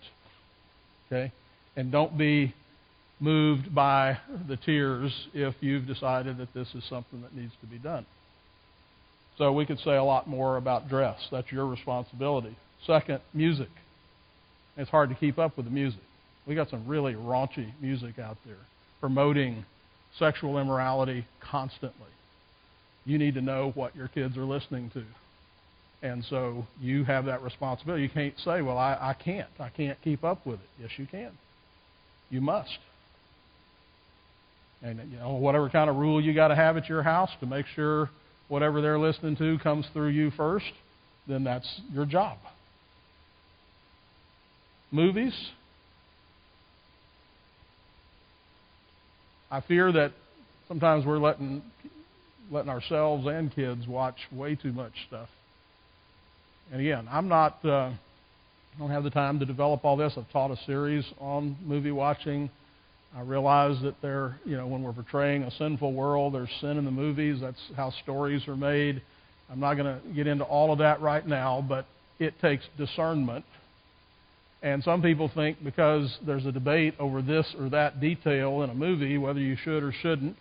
Okay? 1.08 1.32
And 1.76 1.92
don't 1.92 2.18
be 2.18 2.56
moved 3.20 3.74
by 3.76 4.18
the 4.48 4.58
tears 4.58 5.13
if 5.36 5.54
you've 5.60 5.86
decided 5.86 6.39
that 6.39 6.56
this 6.56 6.70
is 6.74 6.84
something 6.89 7.22
that 7.22 7.36
needs 7.36 7.54
to 7.62 7.68
be 7.68 7.78
done. 7.78 8.08
So 9.38 9.52
we 9.52 9.68
could 9.68 9.80
say 9.82 9.96
a 9.96 10.04
lot 10.04 10.28
more 10.28 10.58
about 10.58 10.89
dress. 10.89 11.20
That's 11.32 11.52
your 11.52 11.68
responsibility. 11.68 12.58
Second, 12.88 13.20
music. 13.32 13.70
It's 14.80 14.89
hard 14.89 15.10
to 15.10 15.15
keep 15.15 15.38
up 15.38 15.58
with 15.58 15.65
the 15.65 15.72
music. 15.72 16.00
We 16.48 16.56
got 16.56 16.70
some 16.70 16.88
really 16.88 17.13
raunchy 17.13 17.70
music 17.82 18.18
out 18.18 18.38
there 18.46 18.56
promoting 19.02 19.65
sexual 20.18 20.58
immorality 20.58 21.26
constantly. 21.42 22.08
You 23.06 23.18
need 23.18 23.34
to 23.36 23.42
know 23.42 23.72
what 23.76 23.96
your 23.96 24.08
kids 24.08 24.38
are 24.38 24.46
listening 24.46 24.89
to. 24.94 25.04
And 26.02 26.24
so 26.30 26.65
you 26.80 27.04
have 27.04 27.26
that 27.26 27.42
responsibility. 27.42 28.04
You 28.04 28.10
can't 28.10 28.34
say, 28.39 28.62
well, 28.62 28.78
I, 28.78 28.94
I 28.94 29.13
can't. 29.13 29.50
I 29.60 29.68
can't 29.70 30.02
keep 30.02 30.24
up 30.24 30.46
with 30.46 30.60
it. 30.62 30.70
Yes, 30.82 30.92
you 30.98 31.08
can. 31.08 31.32
You 32.30 32.39
must. 32.39 32.78
And 34.82 35.12
you 35.12 35.18
know, 35.18 35.34
whatever 35.34 35.70
kind 35.70 35.89
of 35.89 35.98
rule 35.98 36.22
you 36.22 36.34
got 36.34 36.50
to 36.50 36.56
have 36.56 36.78
at 36.78 36.88
your 36.88 37.04
house 37.04 37.32
to 37.42 37.46
make 37.46 37.65
sure 37.76 38.10
whatever 38.48 38.82
they're 38.82 39.00
listening 39.00 39.36
to 39.38 39.60
comes 39.60 39.86
through 39.92 40.10
you 40.10 40.32
first, 40.32 40.72
then 41.28 41.44
that's 41.44 41.82
your 41.92 42.06
job. 42.06 42.38
Movies, 44.91 45.34
I 49.52 49.62
fear 49.62 49.91
that 49.91 50.13
sometimes 50.67 51.06
we're 51.06 51.19
letting 51.19 51.62
letting 52.52 52.69
ourselves 52.69 53.28
and 53.28 53.54
kids 53.54 53.88
watch 53.88 54.15
way 54.32 54.56
too 54.56 54.71
much 54.71 54.93
stuff. 55.08 55.30
And 56.71 56.82
again, 56.82 57.08
I'm 57.12 57.28
not 57.28 57.63
uh, 57.63 57.91
I 58.80 58.80
don't 58.80 58.89
have 58.89 59.04
the 59.04 59.12
time 59.12 59.39
to 59.39 59.45
develop 59.45 59.86
all 59.86 59.95
this. 59.95 60.13
I've 60.17 60.32
taught 60.32 60.49
a 60.49 60.58
series 60.65 61.06
on 61.19 61.56
movie 61.63 61.91
watching. 61.91 62.49
I 63.15 63.21
realize 63.21 63.80
that 63.84 63.95
there, 64.02 64.39
you 64.45 64.58
know, 64.58 64.65
when 64.65 64.82
we're 64.82 64.93
portraying 64.93 65.43
a 65.43 65.52
sinful 65.52 65.93
world, 65.93 66.34
there's 66.34 66.49
sin 66.62 66.78
in 66.78 66.86
the 66.86 66.91
movies. 66.91 67.41
That's 67.41 67.62
how 67.75 67.91
stories 68.04 68.47
are 68.47 68.56
made. 68.56 69.02
I'm 69.52 69.60
not 69.60 69.75
going 69.75 69.86
to 69.86 70.13
get 70.13 70.28
into 70.28 70.45
all 70.45 70.71
of 70.71 70.80
that 70.80 71.02
right 71.02 71.25
now, 71.25 71.63
but 71.67 71.86
it 72.19 72.39
takes 72.39 72.63
discernment 72.78 73.45
and 74.62 74.84
some 74.84 75.02
people 75.02 75.32
think 75.34 75.63
because 75.63 76.17
there's 76.26 76.45
a 76.45 76.52
debate 76.52 76.95
over 77.00 77.22
this 77.22 77.45
or 77.58 77.69
that 77.69 78.02
detail 78.02 78.62
in 78.63 78.69
a 78.69 78.74
movie, 78.74 79.17
whether 79.17 79.39
you 79.39 79.56
should 79.56 79.84
or 79.84 79.93
shouldn't, 79.93 80.36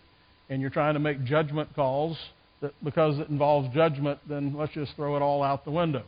and 0.49 0.61
you're 0.61 0.69
trying 0.69 0.95
to 0.95 0.99
make 0.99 1.23
judgment 1.23 1.69
calls, 1.73 2.17
that 2.61 2.73
because 2.83 3.17
it 3.19 3.29
involves 3.29 3.73
judgment, 3.73 4.19
then 4.27 4.53
let's 4.57 4.73
just 4.73 4.93
throw 4.95 5.15
it 5.15 5.21
all 5.21 5.41
out 5.41 5.63
the 5.63 5.71
window. 5.71 6.03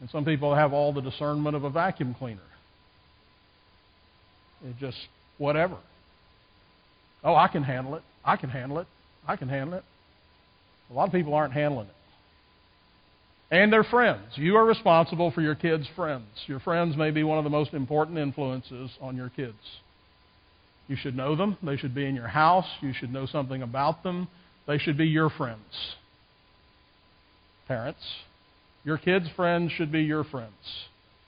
And 0.00 0.10
some 0.10 0.24
people 0.24 0.54
have 0.54 0.72
all 0.72 0.92
the 0.92 1.00
discernment 1.00 1.54
of 1.54 1.64
a 1.64 1.70
vacuum 1.70 2.14
cleaner. 2.18 2.40
It 4.64 4.76
just, 4.80 4.98
whatever. 5.38 5.76
Oh, 7.22 7.36
I 7.36 7.46
can 7.46 7.62
handle 7.62 7.94
it. 7.94 8.02
I 8.24 8.36
can 8.36 8.50
handle 8.50 8.78
it. 8.78 8.86
I 9.26 9.36
can 9.36 9.48
handle 9.48 9.78
it. 9.78 9.84
A 10.90 10.94
lot 10.94 11.06
of 11.06 11.12
people 11.12 11.34
aren't 11.34 11.52
handling 11.52 11.86
it 11.86 11.94
and 13.50 13.72
their 13.72 13.84
friends. 13.84 14.24
You 14.34 14.56
are 14.56 14.64
responsible 14.64 15.30
for 15.30 15.40
your 15.40 15.54
kids' 15.54 15.86
friends. 15.96 16.26
Your 16.46 16.60
friends 16.60 16.96
may 16.96 17.10
be 17.10 17.22
one 17.22 17.38
of 17.38 17.44
the 17.44 17.50
most 17.50 17.72
important 17.72 18.18
influences 18.18 18.90
on 19.00 19.16
your 19.16 19.30
kids. 19.30 19.56
You 20.86 20.96
should 20.96 21.16
know 21.16 21.36
them. 21.36 21.56
They 21.62 21.76
should 21.76 21.94
be 21.94 22.06
in 22.06 22.14
your 22.14 22.28
house. 22.28 22.66
You 22.80 22.92
should 22.92 23.12
know 23.12 23.26
something 23.26 23.62
about 23.62 24.02
them. 24.02 24.28
They 24.66 24.78
should 24.78 24.98
be 24.98 25.06
your 25.06 25.30
friends. 25.30 25.96
Parents, 27.66 28.00
your 28.84 28.98
kids' 28.98 29.28
friends 29.36 29.72
should 29.72 29.92
be 29.92 30.02
your 30.02 30.24
friends 30.24 30.52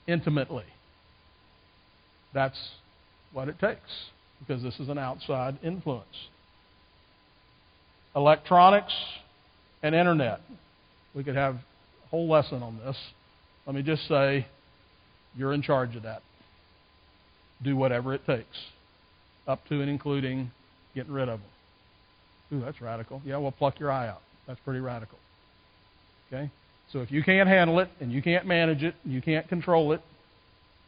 intimately. 0.07 0.65
That's 2.33 2.57
what 3.33 3.47
it 3.49 3.59
takes 3.59 4.09
because 4.39 4.63
this 4.63 4.79
is 4.79 4.89
an 4.89 4.97
outside 4.97 5.59
influence. 5.63 6.05
Electronics 8.15 8.93
and 9.83 9.93
internet. 9.93 10.41
We 11.13 11.23
could 11.23 11.35
have 11.35 11.57
whole 12.11 12.29
lesson 12.29 12.61
on 12.61 12.77
this. 12.77 12.95
Let 13.65 13.75
me 13.75 13.81
just 13.81 14.07
say, 14.07 14.45
you're 15.35 15.53
in 15.53 15.61
charge 15.61 15.95
of 15.95 16.03
that. 16.03 16.21
Do 17.63 17.75
whatever 17.75 18.13
it 18.13 18.25
takes, 18.25 18.57
up 19.47 19.65
to 19.69 19.81
and 19.81 19.89
including 19.89 20.51
getting 20.93 21.13
rid 21.13 21.29
of 21.29 21.39
them. 21.39 22.59
Ooh, 22.59 22.65
that's 22.65 22.81
radical. 22.81 23.21
Yeah, 23.25 23.37
well, 23.37 23.51
pluck 23.51 23.79
your 23.79 23.91
eye 23.91 24.09
out. 24.09 24.21
That's 24.47 24.59
pretty 24.65 24.81
radical. 24.81 25.17
Okay? 26.27 26.51
So 26.91 26.99
if 26.99 27.11
you 27.11 27.23
can't 27.23 27.47
handle 27.47 27.79
it, 27.79 27.89
and 28.01 28.11
you 28.11 28.21
can't 28.21 28.45
manage 28.45 28.83
it, 28.83 28.95
and 29.03 29.13
you 29.13 29.21
can't 29.21 29.47
control 29.47 29.93
it, 29.93 30.01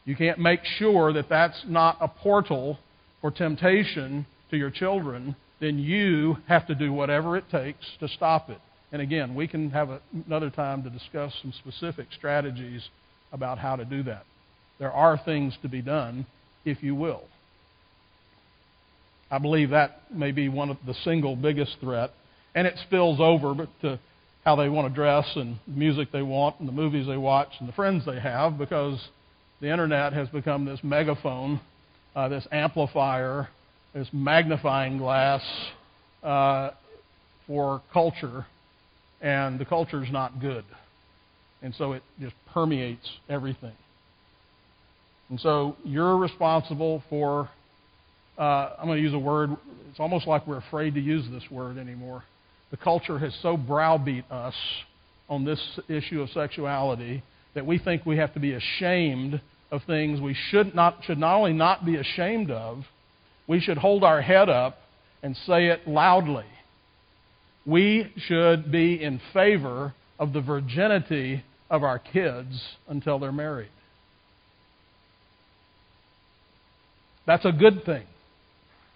you 0.04 0.14
can't 0.14 0.38
make 0.38 0.60
sure 0.78 1.14
that 1.14 1.30
that's 1.30 1.64
not 1.66 1.96
a 2.00 2.08
portal 2.08 2.78
for 3.22 3.30
temptation 3.30 4.26
to 4.50 4.56
your 4.58 4.70
children, 4.70 5.34
then 5.60 5.78
you 5.78 6.36
have 6.46 6.66
to 6.66 6.74
do 6.74 6.92
whatever 6.92 7.38
it 7.38 7.44
takes 7.50 7.86
to 8.00 8.08
stop 8.08 8.50
it. 8.50 8.58
And 8.94 9.02
again, 9.02 9.34
we 9.34 9.48
can 9.48 9.70
have 9.70 9.88
another 10.24 10.50
time 10.50 10.84
to 10.84 10.88
discuss 10.88 11.32
some 11.42 11.52
specific 11.58 12.06
strategies 12.16 12.80
about 13.32 13.58
how 13.58 13.74
to 13.74 13.84
do 13.84 14.04
that. 14.04 14.22
There 14.78 14.92
are 14.92 15.20
things 15.24 15.52
to 15.62 15.68
be 15.68 15.82
done, 15.82 16.26
if 16.64 16.80
you 16.80 16.94
will. 16.94 17.24
I 19.32 19.38
believe 19.38 19.70
that 19.70 20.02
may 20.14 20.30
be 20.30 20.48
one 20.48 20.70
of 20.70 20.76
the 20.86 20.94
single 21.02 21.34
biggest 21.34 21.76
threat, 21.80 22.12
and 22.54 22.68
it 22.68 22.74
spills 22.86 23.18
over 23.18 23.66
to 23.82 23.98
how 24.44 24.54
they 24.54 24.68
want 24.68 24.86
to 24.86 24.94
dress 24.94 25.28
and 25.34 25.58
the 25.66 25.74
music 25.76 26.12
they 26.12 26.22
want 26.22 26.60
and 26.60 26.68
the 26.68 26.72
movies 26.72 27.08
they 27.08 27.16
watch 27.16 27.48
and 27.58 27.68
the 27.68 27.72
friends 27.72 28.06
they 28.06 28.20
have 28.20 28.56
because 28.58 29.04
the 29.60 29.72
internet 29.72 30.12
has 30.12 30.28
become 30.28 30.66
this 30.66 30.78
megaphone, 30.84 31.60
uh, 32.14 32.28
this 32.28 32.46
amplifier, 32.52 33.48
this 33.92 34.06
magnifying 34.12 34.98
glass 34.98 35.42
uh, 36.22 36.70
for 37.48 37.82
culture, 37.92 38.46
and 39.24 39.58
the 39.58 39.64
culture 39.64 40.04
is 40.04 40.12
not 40.12 40.38
good. 40.38 40.64
And 41.62 41.74
so 41.76 41.92
it 41.92 42.02
just 42.20 42.34
permeates 42.52 43.08
everything. 43.28 43.72
And 45.30 45.40
so 45.40 45.76
you're 45.82 46.18
responsible 46.18 47.02
for, 47.08 47.48
uh, 48.38 48.42
I'm 48.78 48.86
going 48.86 48.98
to 48.98 49.02
use 49.02 49.14
a 49.14 49.18
word, 49.18 49.56
it's 49.90 49.98
almost 49.98 50.26
like 50.26 50.46
we're 50.46 50.58
afraid 50.58 50.94
to 50.94 51.00
use 51.00 51.24
this 51.32 51.42
word 51.50 51.78
anymore. 51.78 52.22
The 52.70 52.76
culture 52.76 53.18
has 53.18 53.34
so 53.40 53.56
browbeat 53.56 54.30
us 54.30 54.54
on 55.30 55.46
this 55.46 55.80
issue 55.88 56.20
of 56.20 56.28
sexuality 56.30 57.22
that 57.54 57.64
we 57.64 57.78
think 57.78 58.04
we 58.04 58.18
have 58.18 58.34
to 58.34 58.40
be 58.40 58.52
ashamed 58.52 59.40
of 59.70 59.80
things 59.86 60.20
we 60.20 60.36
should 60.50 60.74
not, 60.74 60.98
should 61.04 61.18
not 61.18 61.36
only 61.36 61.54
not 61.54 61.86
be 61.86 61.96
ashamed 61.96 62.50
of, 62.50 62.84
we 63.48 63.58
should 63.58 63.78
hold 63.78 64.04
our 64.04 64.20
head 64.20 64.50
up 64.50 64.80
and 65.22 65.34
say 65.46 65.68
it 65.68 65.88
loudly. 65.88 66.44
We 67.66 68.12
should 68.16 68.70
be 68.70 69.02
in 69.02 69.20
favor 69.32 69.94
of 70.18 70.32
the 70.32 70.40
virginity 70.40 71.44
of 71.70 71.82
our 71.82 71.98
kids 71.98 72.62
until 72.88 73.18
they're 73.18 73.32
married. 73.32 73.70
That's 77.26 77.44
a 77.44 77.52
good 77.52 77.84
thing. 77.84 78.04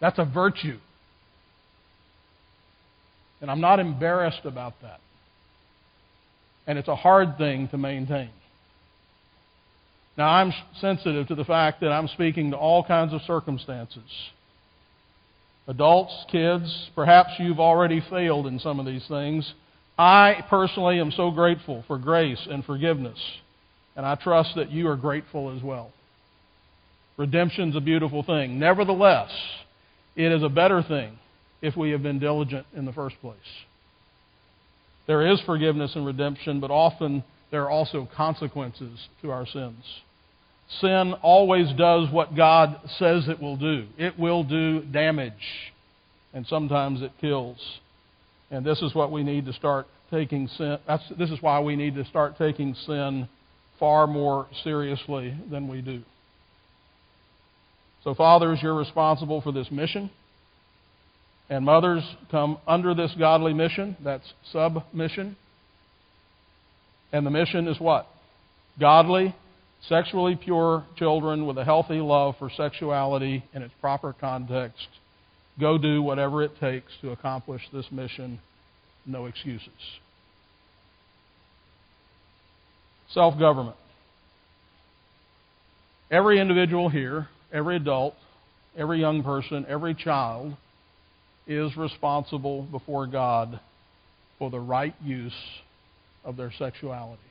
That's 0.00 0.18
a 0.18 0.24
virtue. 0.24 0.78
And 3.40 3.50
I'm 3.50 3.60
not 3.60 3.80
embarrassed 3.80 4.44
about 4.44 4.74
that. 4.82 5.00
And 6.66 6.78
it's 6.78 6.88
a 6.88 6.96
hard 6.96 7.38
thing 7.38 7.68
to 7.68 7.78
maintain. 7.78 8.30
Now, 10.18 10.28
I'm 10.28 10.52
sensitive 10.80 11.28
to 11.28 11.36
the 11.36 11.44
fact 11.44 11.80
that 11.80 11.90
I'm 11.90 12.08
speaking 12.08 12.50
to 12.50 12.56
all 12.56 12.84
kinds 12.84 13.14
of 13.14 13.22
circumstances. 13.22 14.02
Adults, 15.68 16.24
kids, 16.32 16.90
perhaps 16.94 17.30
you've 17.38 17.60
already 17.60 18.02
failed 18.08 18.46
in 18.46 18.58
some 18.58 18.80
of 18.80 18.86
these 18.86 19.06
things. 19.06 19.52
I 19.98 20.44
personally 20.48 20.98
am 20.98 21.10
so 21.10 21.30
grateful 21.30 21.84
for 21.86 21.98
grace 21.98 22.46
and 22.50 22.64
forgiveness, 22.64 23.18
and 23.94 24.06
I 24.06 24.14
trust 24.14 24.54
that 24.56 24.70
you 24.70 24.88
are 24.88 24.96
grateful 24.96 25.54
as 25.54 25.62
well. 25.62 25.92
Redemption's 27.18 27.76
a 27.76 27.80
beautiful 27.80 28.22
thing. 28.22 28.58
Nevertheless, 28.58 29.30
it 30.16 30.32
is 30.32 30.42
a 30.42 30.48
better 30.48 30.82
thing 30.82 31.18
if 31.60 31.76
we 31.76 31.90
have 31.90 32.02
been 32.02 32.18
diligent 32.18 32.66
in 32.74 32.86
the 32.86 32.92
first 32.92 33.16
place. 33.20 33.36
There 35.06 35.30
is 35.30 35.40
forgiveness 35.44 35.92
and 35.96 36.06
redemption, 36.06 36.60
but 36.60 36.70
often 36.70 37.24
there 37.50 37.64
are 37.64 37.70
also 37.70 38.08
consequences 38.16 38.98
to 39.20 39.30
our 39.30 39.46
sins. 39.46 39.84
Sin 40.80 41.14
always 41.22 41.72
does 41.76 42.10
what 42.12 42.36
God 42.36 42.78
says 42.98 43.26
it 43.28 43.40
will 43.40 43.56
do. 43.56 43.86
It 43.96 44.18
will 44.18 44.44
do 44.44 44.82
damage, 44.82 45.32
and 46.34 46.46
sometimes 46.46 47.00
it 47.00 47.12
kills. 47.20 47.56
And 48.50 48.64
this 48.64 48.80
is 48.82 48.94
what 48.94 49.10
we 49.10 49.22
need 49.22 49.46
to 49.46 49.52
start 49.54 49.86
taking 50.10 50.46
sin. 50.48 50.78
This 51.18 51.30
is 51.30 51.40
why 51.40 51.60
we 51.60 51.74
need 51.74 51.94
to 51.94 52.04
start 52.04 52.36
taking 52.36 52.74
sin 52.86 53.28
far 53.78 54.06
more 54.06 54.46
seriously 54.62 55.34
than 55.50 55.68
we 55.68 55.80
do. 55.80 56.02
So, 58.04 58.14
fathers, 58.14 58.58
you're 58.62 58.74
responsible 58.76 59.40
for 59.40 59.52
this 59.52 59.70
mission. 59.70 60.10
And 61.50 61.64
mothers 61.64 62.02
come 62.30 62.58
under 62.66 62.94
this 62.94 63.14
godly 63.18 63.54
mission. 63.54 63.96
That's 64.04 64.32
submission. 64.52 65.36
And 67.10 67.24
the 67.26 67.30
mission 67.30 67.68
is 67.68 67.80
what? 67.80 68.06
Godly, 68.78 69.34
sexually 69.86 70.36
pure 70.36 70.84
children 70.96 71.46
with 71.46 71.58
a 71.58 71.64
healthy 71.64 72.00
love 72.00 72.34
for 72.38 72.50
sexuality 72.56 73.44
in 73.54 73.62
its 73.62 73.74
proper 73.80 74.12
context. 74.12 74.88
Go 75.60 75.78
do 75.78 76.02
whatever 76.02 76.42
it 76.42 76.52
takes 76.60 76.92
to 77.02 77.10
accomplish 77.10 77.62
this 77.72 77.86
mission. 77.90 78.40
No 79.06 79.26
excuses. 79.26 79.68
Self 83.10 83.38
government. 83.38 83.76
Every 86.10 86.40
individual 86.40 86.88
here, 86.88 87.28
every 87.52 87.76
adult, 87.76 88.14
every 88.76 89.00
young 89.00 89.22
person, 89.22 89.66
every 89.68 89.94
child 89.94 90.56
is 91.46 91.76
responsible 91.76 92.62
before 92.62 93.06
God 93.06 93.60
for 94.38 94.50
the 94.50 94.60
right 94.60 94.94
use 95.02 95.32
of 96.24 96.36
their 96.36 96.52
sexuality. 96.58 97.22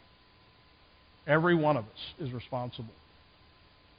Every 1.27 1.55
one 1.55 1.77
of 1.77 1.83
us 1.83 2.13
is 2.19 2.31
responsible. 2.31 2.93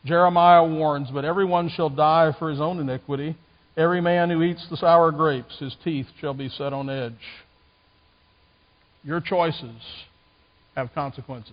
Jeremiah 0.04 0.64
warns, 0.66 1.10
But 1.10 1.24
everyone 1.24 1.68
shall 1.68 1.90
die 1.90 2.34
for 2.38 2.50
his 2.50 2.60
own 2.60 2.80
iniquity. 2.80 3.36
Every 3.76 4.00
man 4.00 4.30
who 4.30 4.42
eats 4.42 4.66
the 4.70 4.76
sour 4.76 5.12
grapes, 5.12 5.58
his 5.58 5.76
teeth 5.84 6.06
shall 6.20 6.34
be 6.34 6.48
set 6.48 6.72
on 6.72 6.88
edge. 6.90 7.12
Your 9.04 9.20
choices 9.20 9.76
have 10.74 10.92
consequences. 10.94 11.52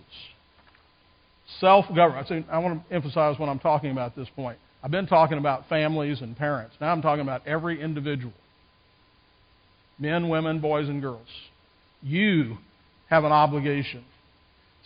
Self 1.60 1.86
government. 1.94 2.46
I 2.50 2.58
want 2.58 2.88
to 2.88 2.94
emphasize 2.94 3.38
what 3.38 3.48
I'm 3.48 3.60
talking 3.60 3.92
about 3.92 4.12
at 4.12 4.16
this 4.16 4.28
point. 4.34 4.58
I've 4.82 4.90
been 4.90 5.06
talking 5.06 5.38
about 5.38 5.68
families 5.68 6.20
and 6.20 6.36
parents. 6.36 6.74
Now 6.80 6.90
I'm 6.92 7.02
talking 7.02 7.22
about 7.22 7.46
every 7.46 7.80
individual 7.80 8.32
men, 9.98 10.28
women, 10.28 10.60
boys, 10.60 10.88
and 10.88 11.00
girls. 11.00 11.26
You 12.02 12.58
have 13.08 13.24
an 13.24 13.32
obligation. 13.32 14.04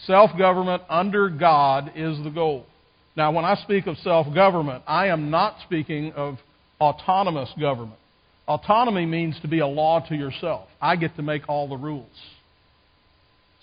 Self 0.07 0.31
government 0.39 0.83
under 0.89 1.29
God 1.29 1.93
is 1.95 2.23
the 2.25 2.31
goal. 2.31 2.67
Now, 3.17 3.33
when 3.33 3.45
I 3.45 3.57
speak 3.57 3.87
of 3.87 3.97
self 3.99 4.33
government, 4.35 4.85
I 4.87 5.09
am 5.09 5.31
not 5.31 5.57
speaking 5.65 6.13
of 6.13 6.39
autonomous 6.81 7.51
government. 7.59 7.99
Autonomy 8.49 9.07
means 9.07 9.39
to 9.43 9.49
be 9.49 9.61
a 9.61 9.67
law 9.67 10.01
to 10.09 10.15
yourself. 10.15 10.69
I 10.81 10.97
get 10.97 11.17
to 11.17 11.23
make 11.23 11.49
all 11.49 11.69
the 11.69 11.77
rules. 11.77 12.09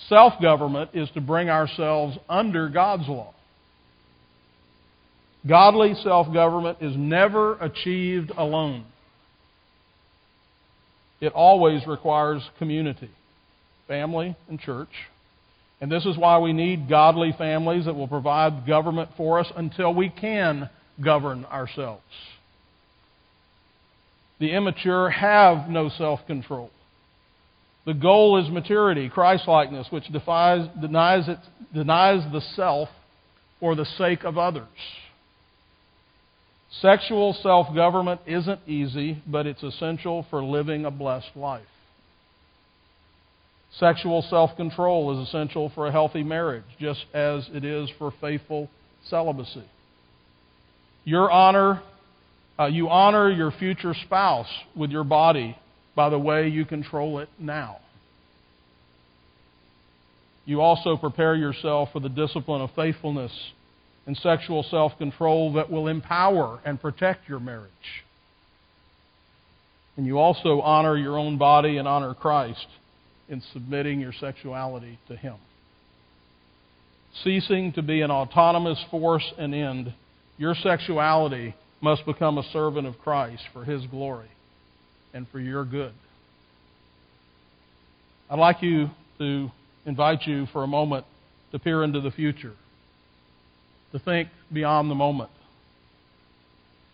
Self 0.08 0.34
government 0.42 0.92
is 0.94 1.10
to 1.16 1.22
bring 1.22 1.50
ourselves 1.50 2.18
under 2.30 2.70
God's 2.70 3.08
law. 3.08 3.34
Godly 5.48 5.94
self 6.04 6.32
government 6.34 6.78
is 6.82 6.94
never 6.96 7.58
achieved 7.60 8.32
alone 8.38 8.86
it 11.20 11.34
always 11.34 11.86
requires 11.88 12.48
community, 12.60 13.10
family 13.88 14.36
and 14.50 14.60
church. 14.60 14.90
And 15.80 15.92
this 15.92 16.06
is 16.06 16.18
why 16.18 16.40
we 16.40 16.54
need 16.54 16.90
godly 16.90 17.34
families 17.38 17.86
that 17.86 17.96
will 17.96 18.08
provide 18.08 18.66
government 18.66 19.12
for 19.16 19.40
us 19.40 19.48
until 19.56 19.94
we 19.94 20.10
can 20.10 20.70
govern 21.04 21.46
ourselves. 21.46 22.02
The 24.40 24.52
immature 24.52 25.10
have 25.10 25.70
no 25.70 25.90
self 25.90 26.20
control. 26.28 26.72
The 27.86 27.94
goal 27.94 28.44
is 28.44 28.52
maturity, 28.52 29.10
Christlikeness, 29.10 29.88
which 29.92 30.08
defies, 30.12 30.68
denies, 30.82 31.28
it, 31.30 31.38
denies 31.74 32.22
the 32.32 32.42
self 32.56 32.90
for 33.60 33.76
the 33.76 33.86
sake 33.86 34.24
of 34.24 34.38
others. 34.38 34.68
Sexual 36.82 37.34
self 37.42 37.74
government 37.74 38.22
isn't 38.28 38.60
easy, 38.68 39.22
but 39.26 39.48
it's 39.48 39.64
essential 39.64 40.26
for 40.30 40.44
living 40.44 40.86
a 40.86 40.92
blessed 40.92 41.36
life. 41.36 41.64
Sexual 43.80 44.24
self 44.24 44.56
control 44.56 45.20
is 45.20 45.28
essential 45.28 45.70
for 45.76 45.88
a 45.88 45.92
healthy 45.92 46.24
marriage, 46.24 46.64
just 46.80 47.06
as 47.14 47.48
it 47.54 47.64
is 47.64 47.90
for 48.00 48.12
faithful 48.20 48.70
celibacy. 49.08 49.64
Your 51.04 51.30
honor, 51.30 51.84
uh, 52.60 52.66
you 52.66 52.90
honor 52.90 53.30
your 53.30 53.52
future 53.52 53.94
spouse 54.06 54.48
with 54.76 54.90
your 54.90 55.04
body 55.04 55.56
by 55.96 56.10
the 56.10 56.18
way 56.18 56.48
you 56.48 56.66
control 56.66 57.20
it 57.20 57.30
now. 57.40 57.78
You 60.46 60.62
also 60.62 60.98
prepare 60.98 61.36
yourself 61.36 61.90
for 61.94 62.00
the 62.00 62.10
discipline 62.10 62.62
of 62.62 62.72
faithfulness 62.76 63.32
and 64.08 64.18
sexual 64.18 64.64
self 64.64 64.98
control 64.98 65.54
that 65.54 65.70
will 65.70 65.88
empower 65.88 66.60
and 66.66 66.82
protect 66.82 67.30
your 67.30 67.40
marriage. 67.40 67.70
And 69.98 70.08
you 70.08 70.18
also 70.18 70.62
honor 70.62 70.98
your 70.98 71.18
own 71.18 71.38
body 71.38 71.78
and 71.78 71.88
honor 71.88 72.16
Christ 72.16 72.66
in 73.30 73.42
submitting 73.54 74.00
your 74.00 74.14
sexuality 74.14 75.00
to 75.08 75.16
Him. 75.16 75.36
Ceasing 77.24 77.74
to 77.74 77.82
be 77.82 78.02
an 78.02 78.12
autonomous 78.12 78.84
force 78.92 79.34
and 79.38 79.54
end, 79.56 79.94
your 80.38 80.56
sexuality 80.56 81.56
must 81.82 82.06
become 82.06 82.38
a 82.38 82.44
servant 82.52 82.88
of 82.88 82.98
Christ 83.00 83.44
for 83.54 83.64
His 83.66 83.86
glory. 83.88 84.30
and 85.14 85.28
for 85.30 85.40
your 85.40 85.66
good. 85.66 85.94
I'd 88.30 88.40
like 88.40 88.62
you 88.62 88.90
to 89.20 89.50
invite 89.86 90.28
you 90.28 90.46
for 90.54 90.64
a 90.64 90.68
moment 90.68 91.06
to 91.52 91.60
peer 91.60 91.84
into 91.84 92.02
the 92.02 92.12
future, 92.12 92.54
to 93.94 94.00
think 94.00 94.30
beyond 94.54 94.92
the 94.92 94.96
moment. 94.96 95.32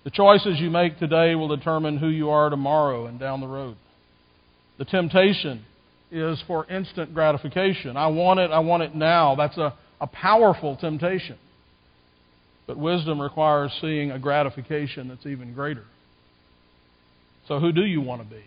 The 0.04 0.12
choices 0.12 0.60
you 0.60 0.70
make 0.70 1.00
today 1.00 1.36
will 1.36 1.54
determine 1.54 1.98
who 1.98 2.08
you 2.08 2.30
are 2.30 2.50
tomorrow 2.50 3.08
and 3.08 3.20
down 3.20 3.42
the 3.42 3.48
road. 3.48 3.76
The 4.78 4.86
temptation 4.86 5.66
is 6.14 6.42
for 6.48 6.66
instant 6.72 7.14
gratification. 7.14 7.98
I 7.98 8.08
want 8.08 8.40
it, 8.40 8.52
I 8.52 8.60
want 8.60 8.84
it 8.84 8.96
now. 8.96 9.36
That's 9.36 9.58
a, 9.58 9.74
a 10.00 10.08
powerful 10.08 10.78
temptation. 10.78 11.38
But 12.68 12.78
wisdom 12.78 13.22
requires 13.22 13.72
seeing 13.82 14.12
a 14.12 14.20
gratification 14.20 15.10
that's 15.10 15.26
even 15.26 15.54
greater. 15.54 15.84
So, 17.48 17.60
who 17.60 17.74
do 17.74 17.84
you 17.84 18.00
want 18.00 18.22
to 18.22 18.28
be 18.28 18.44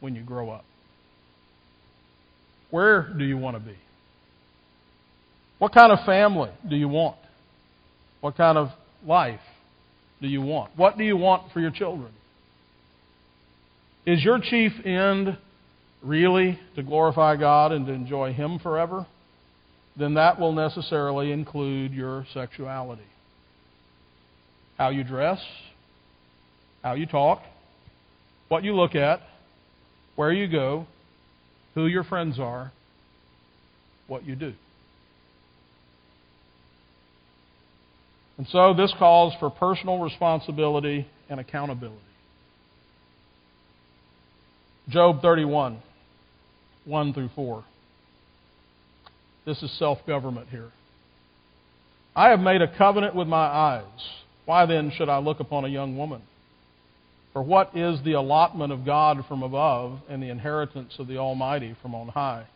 when 0.00 0.14
you 0.14 0.22
grow 0.22 0.50
up? 0.50 0.64
Where 2.70 3.12
do 3.16 3.24
you 3.24 3.36
want 3.36 3.56
to 3.56 3.60
be? 3.60 3.76
What 5.58 5.72
kind 5.72 5.92
of 5.92 6.04
family 6.04 6.50
do 6.68 6.76
you 6.76 6.88
want? 6.88 7.16
What 8.20 8.36
kind 8.36 8.58
of 8.58 8.68
life 9.06 9.40
do 10.20 10.28
you 10.28 10.42
want? 10.42 10.72
What 10.76 10.96
do 10.96 11.04
you 11.04 11.16
want 11.16 11.52
for 11.52 11.60
your 11.60 11.70
children? 11.70 12.12
Is 14.06 14.22
your 14.22 14.38
chief 14.38 14.72
end 14.84 15.38
really 16.04 16.58
to 16.76 16.82
glorify 16.82 17.36
God 17.36 17.72
and 17.72 17.86
to 17.86 17.92
enjoy 17.92 18.32
Him 18.32 18.58
forever? 18.58 19.06
Then 19.96 20.14
that 20.14 20.38
will 20.38 20.52
necessarily 20.52 21.32
include 21.32 21.92
your 21.92 22.26
sexuality. 22.34 23.02
How 24.76 24.90
you 24.90 25.04
dress, 25.04 25.40
how 26.82 26.94
you 26.94 27.06
talk, 27.06 27.42
what 28.48 28.64
you 28.64 28.74
look 28.74 28.94
at, 28.94 29.20
where 30.16 30.32
you 30.32 30.48
go, 30.48 30.86
who 31.74 31.86
your 31.86 32.04
friends 32.04 32.38
are, 32.38 32.72
what 34.06 34.24
you 34.24 34.34
do. 34.34 34.52
And 38.36 38.46
so 38.48 38.74
this 38.74 38.92
calls 38.98 39.32
for 39.38 39.48
personal 39.48 40.00
responsibility 40.00 41.06
and 41.28 41.38
accountability. 41.38 42.00
Job 44.88 45.22
31, 45.22 45.80
1 46.84 47.14
through 47.14 47.30
4. 47.34 47.64
This 49.46 49.62
is 49.62 49.70
self 49.78 49.98
government 50.06 50.48
here. 50.50 50.70
I 52.16 52.30
have 52.30 52.40
made 52.40 52.62
a 52.62 52.76
covenant 52.78 53.14
with 53.14 53.28
my 53.28 53.46
eyes. 53.46 53.84
Why 54.46 54.66
then 54.66 54.92
should 54.96 55.08
I 55.08 55.18
look 55.18 55.40
upon 55.40 55.64
a 55.64 55.68
young 55.68 55.96
woman? 55.96 56.22
For 57.32 57.42
what 57.42 57.76
is 57.76 58.00
the 58.04 58.12
allotment 58.12 58.72
of 58.72 58.84
God 58.86 59.24
from 59.26 59.42
above 59.42 59.98
and 60.08 60.22
the 60.22 60.30
inheritance 60.30 60.94
of 60.98 61.08
the 61.08 61.18
Almighty 61.18 61.74
from 61.82 61.94
on 61.94 62.08
high? 62.08 62.46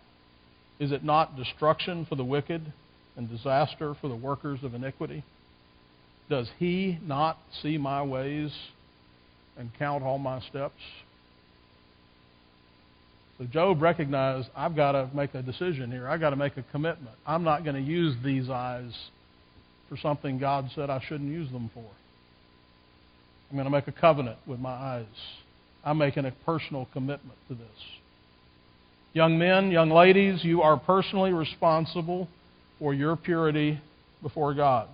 Is 0.79 0.93
it 0.93 1.03
not 1.03 1.37
destruction 1.37 2.07
for 2.07 2.15
the 2.15 2.25
wicked 2.25 2.73
and 3.17 3.29
disaster 3.29 3.97
for 4.01 4.09
the 4.09 4.15
workers 4.15 4.61
of 4.63 4.75
iniquity? 4.75 5.25
Does 6.31 6.49
he 6.59 6.99
not 7.05 7.39
see 7.63 7.77
my 7.79 8.03
ways 8.03 8.53
and 9.57 9.71
count 9.79 10.05
all 10.05 10.19
my 10.19 10.41
steps? 10.43 10.81
So 13.39 13.45
Job 13.45 13.81
recognized 13.81 14.49
I've 14.57 14.75
got 14.75 14.93
to 14.93 15.09
make 15.15 15.35
a 15.35 15.43
decision 15.43 15.91
here. 15.91 16.09
I've 16.09 16.21
got 16.21 16.31
to 16.31 16.37
make 16.37 16.57
a 16.57 16.65
commitment. 16.65 17.15
I'm 17.25 17.45
not 17.45 17.63
going 17.65 17.77
to 17.77 17.83
use 17.83 18.17
these 18.25 18.51
eyes 18.51 18.93
for 19.89 19.97
something 19.97 20.39
God 20.39 20.69
said 20.75 20.91
I 20.91 21.01
shouldn't 21.09 21.31
use 21.31 21.51
them 21.51 21.71
for. 21.73 21.85
I'm 23.51 23.57
going 23.57 23.65
to 23.65 23.71
make 23.71 23.89
a 23.89 23.93
covenant 23.93 24.39
with 24.47 24.59
my 24.61 24.73
eyes. 24.73 25.07
I'm 25.85 25.99
making 25.99 26.27
a 26.27 26.33
personal 26.45 26.89
commitment 26.93 27.39
to 27.49 27.55
this. 27.55 27.67
Young 29.15 29.39
men, 29.39 29.71
young 29.71 29.91
ladies, 29.91 30.45
you 30.45 30.61
are 30.61 30.77
personally 30.77 31.33
responsible 31.33 32.29
for 32.79 32.93
your 32.93 33.17
purity 33.17 33.81
before 34.21 34.53
God. 34.53 34.89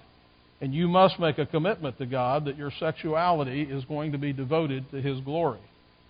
And 0.61 0.73
you 0.73 0.87
must 0.87 1.19
make 1.19 1.39
a 1.39 1.47
commitment 1.47 1.99
to 1.99 2.07
God 2.07 2.45
that 2.45 2.57
your 2.57 2.71
sexuality 2.79 3.63
is 3.63 3.85
going 3.87 4.13
to 4.13 4.19
be 4.19 4.33
devoted 4.33 4.89
to 4.93 5.01
His 5.01 5.19
glory. 5.21 5.61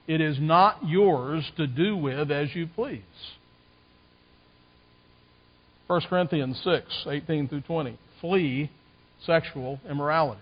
It 0.06 0.20
is 0.20 0.36
not 0.40 0.86
yours 0.86 1.44
to 1.56 1.66
do 1.66 1.96
with 1.96 2.30
as 2.30 2.54
you 2.54 2.66
please. 2.66 3.02
1 5.86 6.00
Corinthians 6.08 6.60
6, 6.64 7.06
18 7.08 7.48
through 7.48 7.62
20. 7.62 7.98
Flee 8.20 8.70
sexual 9.26 9.80
immorality. 9.88 10.40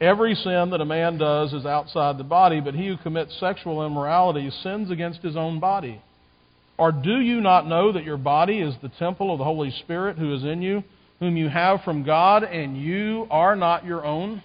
Every 0.00 0.34
sin 0.34 0.70
that 0.70 0.80
a 0.80 0.84
man 0.84 1.18
does 1.18 1.52
is 1.52 1.64
outside 1.64 2.18
the 2.18 2.24
body, 2.24 2.60
but 2.60 2.74
he 2.74 2.88
who 2.88 2.96
commits 2.96 3.38
sexual 3.38 3.86
immorality 3.86 4.50
sins 4.62 4.90
against 4.90 5.22
his 5.22 5.36
own 5.36 5.60
body. 5.60 6.02
Or 6.76 6.90
do 6.90 7.20
you 7.20 7.40
not 7.40 7.66
know 7.66 7.92
that 7.92 8.04
your 8.04 8.16
body 8.16 8.60
is 8.60 8.74
the 8.82 8.90
temple 8.98 9.32
of 9.32 9.38
the 9.38 9.44
Holy 9.44 9.70
Spirit 9.70 10.18
who 10.18 10.34
is 10.34 10.42
in 10.42 10.62
you? 10.62 10.82
whom 11.22 11.36
you 11.36 11.48
have 11.48 11.80
from 11.84 12.02
God, 12.02 12.42
and 12.42 12.76
you 12.76 13.28
are 13.30 13.54
not 13.54 13.84
your 13.84 14.04
own. 14.04 14.42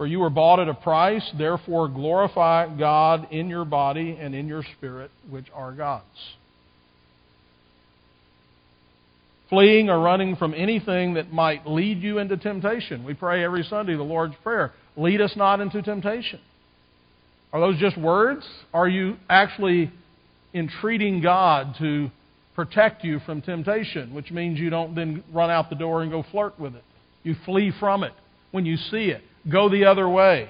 For 0.00 0.06
you 0.06 0.20
were 0.20 0.30
bought 0.30 0.60
at 0.60 0.68
a 0.70 0.72
price, 0.72 1.30
therefore 1.36 1.86
glorify 1.86 2.74
God 2.74 3.28
in 3.30 3.50
your 3.50 3.66
body 3.66 4.16
and 4.18 4.34
in 4.34 4.48
your 4.48 4.62
spirit, 4.78 5.10
which 5.28 5.44
are 5.54 5.72
God's. 5.72 6.06
Fleeing 9.50 9.90
or 9.90 10.00
running 10.00 10.36
from 10.36 10.54
anything 10.54 11.12
that 11.14 11.34
might 11.34 11.66
lead 11.66 12.00
you 12.00 12.16
into 12.16 12.38
temptation. 12.38 13.04
We 13.04 13.12
pray 13.12 13.44
every 13.44 13.62
Sunday 13.62 13.94
the 13.94 14.02
Lord's 14.02 14.36
Prayer 14.42 14.72
lead 14.96 15.20
us 15.20 15.34
not 15.36 15.60
into 15.60 15.82
temptation. 15.82 16.40
Are 17.52 17.60
those 17.60 17.78
just 17.78 17.98
words? 17.98 18.48
Are 18.72 18.88
you 18.88 19.18
actually 19.28 19.92
entreating 20.54 21.20
God 21.20 21.74
to 21.78 22.10
protect 22.54 23.04
you 23.04 23.18
from 23.26 23.42
temptation, 23.42 24.14
which 24.14 24.30
means 24.30 24.58
you 24.58 24.70
don't 24.70 24.94
then 24.94 25.22
run 25.30 25.50
out 25.50 25.68
the 25.68 25.76
door 25.76 26.00
and 26.00 26.10
go 26.10 26.24
flirt 26.30 26.58
with 26.58 26.74
it. 26.74 26.84
You 27.22 27.36
flee 27.44 27.70
from 27.78 28.02
it 28.02 28.14
when 28.50 28.64
you 28.64 28.78
see 28.78 29.10
it. 29.10 29.24
Go 29.48 29.68
the 29.68 29.86
other 29.86 30.08
way. 30.08 30.48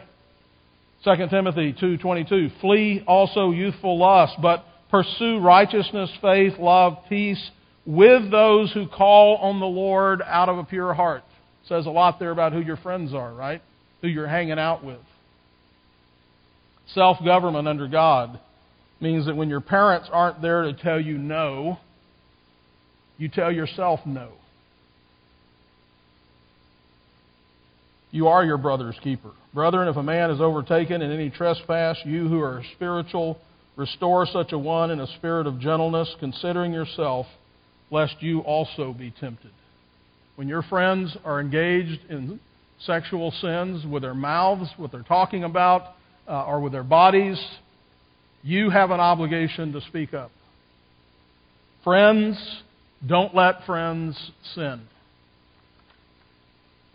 2 1.04 1.28
Timothy 1.28 1.72
2:22 1.72 2.60
Flee 2.60 3.02
also 3.06 3.50
youthful 3.50 3.98
lust, 3.98 4.36
but 4.42 4.64
pursue 4.90 5.38
righteousness, 5.38 6.10
faith, 6.20 6.58
love, 6.58 6.98
peace 7.08 7.50
with 7.86 8.30
those 8.30 8.72
who 8.72 8.86
call 8.86 9.36
on 9.36 9.60
the 9.60 9.66
Lord 9.66 10.20
out 10.22 10.48
of 10.48 10.58
a 10.58 10.64
pure 10.64 10.92
heart. 10.92 11.24
says 11.64 11.86
a 11.86 11.90
lot 11.90 12.18
there 12.18 12.30
about 12.30 12.52
who 12.52 12.60
your 12.60 12.78
friends 12.78 13.14
are, 13.14 13.32
right? 13.32 13.62
Who 14.00 14.08
you're 14.08 14.26
hanging 14.26 14.58
out 14.58 14.82
with. 14.82 15.00
Self-government 16.94 17.68
under 17.68 17.86
God 17.86 18.40
means 19.00 19.26
that 19.26 19.36
when 19.36 19.48
your 19.48 19.60
parents 19.60 20.08
aren't 20.10 20.42
there 20.42 20.62
to 20.62 20.72
tell 20.72 21.00
you 21.00 21.16
no, 21.16 21.78
you 23.18 23.28
tell 23.28 23.52
yourself 23.52 24.00
no. 24.04 24.32
You 28.10 28.28
are 28.28 28.44
your 28.44 28.58
brother's 28.58 28.98
keeper. 29.02 29.30
Brethren, 29.54 29.88
if 29.88 29.96
a 29.96 30.02
man 30.02 30.30
is 30.30 30.40
overtaken 30.40 31.02
in 31.02 31.12
any 31.12 31.30
trespass, 31.30 31.96
you 32.04 32.28
who 32.28 32.40
are 32.40 32.62
spiritual, 32.74 33.38
restore 33.76 34.26
such 34.26 34.52
a 34.52 34.58
one 34.58 34.90
in 34.90 35.00
a 35.00 35.06
spirit 35.18 35.46
of 35.46 35.60
gentleness, 35.60 36.12
considering 36.18 36.72
yourself, 36.72 37.26
lest 37.90 38.16
you 38.20 38.40
also 38.40 38.92
be 38.92 39.12
tempted. 39.20 39.50
When 40.36 40.48
your 40.48 40.62
friends 40.62 41.16
are 41.24 41.40
engaged 41.40 42.00
in 42.08 42.40
sexual 42.80 43.30
sins 43.30 43.84
with 43.86 44.02
their 44.02 44.14
mouths, 44.14 44.70
what 44.76 44.90
they're 44.90 45.02
talking 45.02 45.44
about, 45.44 45.94
uh, 46.26 46.46
or 46.46 46.60
with 46.60 46.72
their 46.72 46.84
bodies, 46.84 47.38
you 48.42 48.70
have 48.70 48.90
an 48.90 49.00
obligation 49.00 49.72
to 49.72 49.80
speak 49.82 50.14
up. 50.14 50.30
Friends, 51.84 52.62
don't 53.06 53.34
let 53.34 53.64
friends 53.66 54.16
sin. 54.54 54.80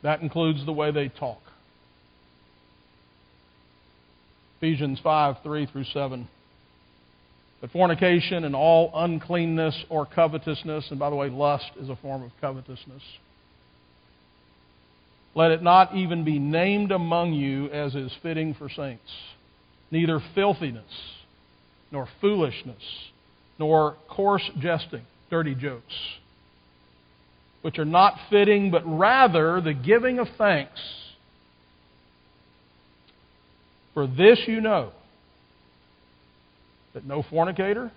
That 0.05 0.21
includes 0.21 0.63
the 0.67 0.71
way 0.71 0.91
they 0.91 1.09
talk. 1.09 1.41
Ephesians 4.57 4.99
5 5.03 5.37
3 5.41 5.65
through 5.65 5.85
7. 5.85 6.27
But 7.59 7.71
fornication 7.71 8.43
and 8.43 8.55
all 8.55 8.91
uncleanness 8.93 9.75
or 9.89 10.05
covetousness, 10.05 10.91
and 10.91 10.99
by 10.99 11.09
the 11.09 11.15
way, 11.15 11.29
lust 11.29 11.71
is 11.81 11.89
a 11.89 11.95
form 11.95 12.21
of 12.21 12.29
covetousness. 12.39 13.01
Let 15.33 15.49
it 15.49 15.63
not 15.63 15.95
even 15.95 16.23
be 16.23 16.37
named 16.37 16.91
among 16.91 17.33
you 17.33 17.71
as 17.71 17.95
is 17.95 18.13
fitting 18.21 18.53
for 18.53 18.69
saints. 18.69 19.11
Neither 19.89 20.19
filthiness, 20.35 20.83
nor 21.91 22.07
foolishness, 22.21 22.83
nor 23.57 23.95
coarse 24.07 24.47
jesting 24.59 25.01
dirty 25.31 25.55
jokes, 25.55 25.95
which 27.65 27.79
are 27.79 27.83
not 27.83 28.13
fitting, 28.29 28.69
but 28.69 28.83
rather 28.85 29.59
the 29.59 29.73
giving 29.73 30.19
of 30.19 30.27
thanks. 30.37 30.79
For 33.95 34.05
this 34.05 34.39
you 34.45 34.61
know 34.61 34.91
that 36.93 37.07
no 37.07 37.23
fornicator, 37.27 37.91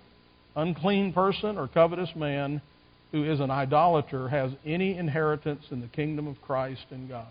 unclean 0.55 1.13
person, 1.13 1.55
or 1.55 1.67
covetous 1.67 2.09
man 2.15 2.63
who 3.11 3.31
is 3.31 3.39
an 3.39 3.51
idolater 3.51 4.27
has 4.29 4.49
any 4.65 4.97
inheritance 4.97 5.63
in 5.69 5.81
the 5.81 5.87
kingdom 5.87 6.25
of 6.25 6.41
Christ 6.41 6.85
and 6.89 7.07
God. 7.07 7.29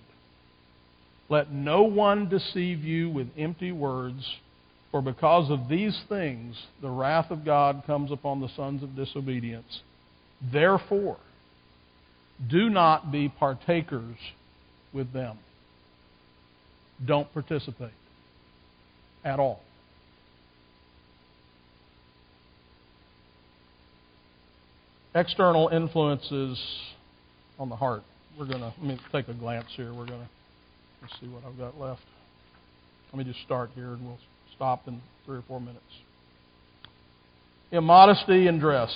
Let 1.28 1.50
no 1.50 1.82
one 1.82 2.28
deceive 2.28 2.84
you 2.84 3.10
with 3.10 3.26
empty 3.36 3.72
words, 3.72 4.24
For 4.92 5.02
because 5.02 5.50
of 5.50 5.68
these 5.68 6.00
things, 6.08 6.54
the 6.80 6.90
wrath 6.90 7.32
of 7.32 7.44
God 7.44 7.82
comes 7.84 8.12
upon 8.12 8.40
the 8.40 8.48
sons 8.54 8.84
of 8.84 8.94
disobedience. 8.94 9.80
Therefore, 10.52 11.16
do 12.46 12.70
not 12.70 13.10
be 13.10 13.28
partakers 13.28 14.16
with 14.92 15.12
them. 15.12 15.38
Don't 17.04 17.32
participate 17.32 17.90
at 19.24 19.38
all. 19.38 19.60
External 25.14 25.68
influences 25.68 26.62
on 27.58 27.68
the 27.68 27.76
heart. 27.76 28.02
We're 28.38 28.46
going 28.46 28.60
to 28.60 28.66
let 28.66 28.82
me 28.82 28.98
take 29.10 29.28
a 29.28 29.34
glance 29.34 29.66
here. 29.74 29.92
We're 29.92 30.06
going 30.06 30.20
to 30.20 30.28
let's 31.02 31.20
see 31.20 31.26
what 31.26 31.42
I've 31.44 31.58
got 31.58 31.78
left. 31.78 32.02
Let 33.12 33.18
me 33.18 33.32
just 33.32 33.44
start 33.44 33.70
here 33.74 33.94
and 33.94 34.04
we'll 34.04 34.18
stop 34.54 34.86
in 34.86 35.00
three 35.24 35.38
or 35.38 35.44
four 35.48 35.60
minutes. 35.60 35.82
Immodesty 37.72 38.46
in 38.46 38.58
dress. 38.58 38.90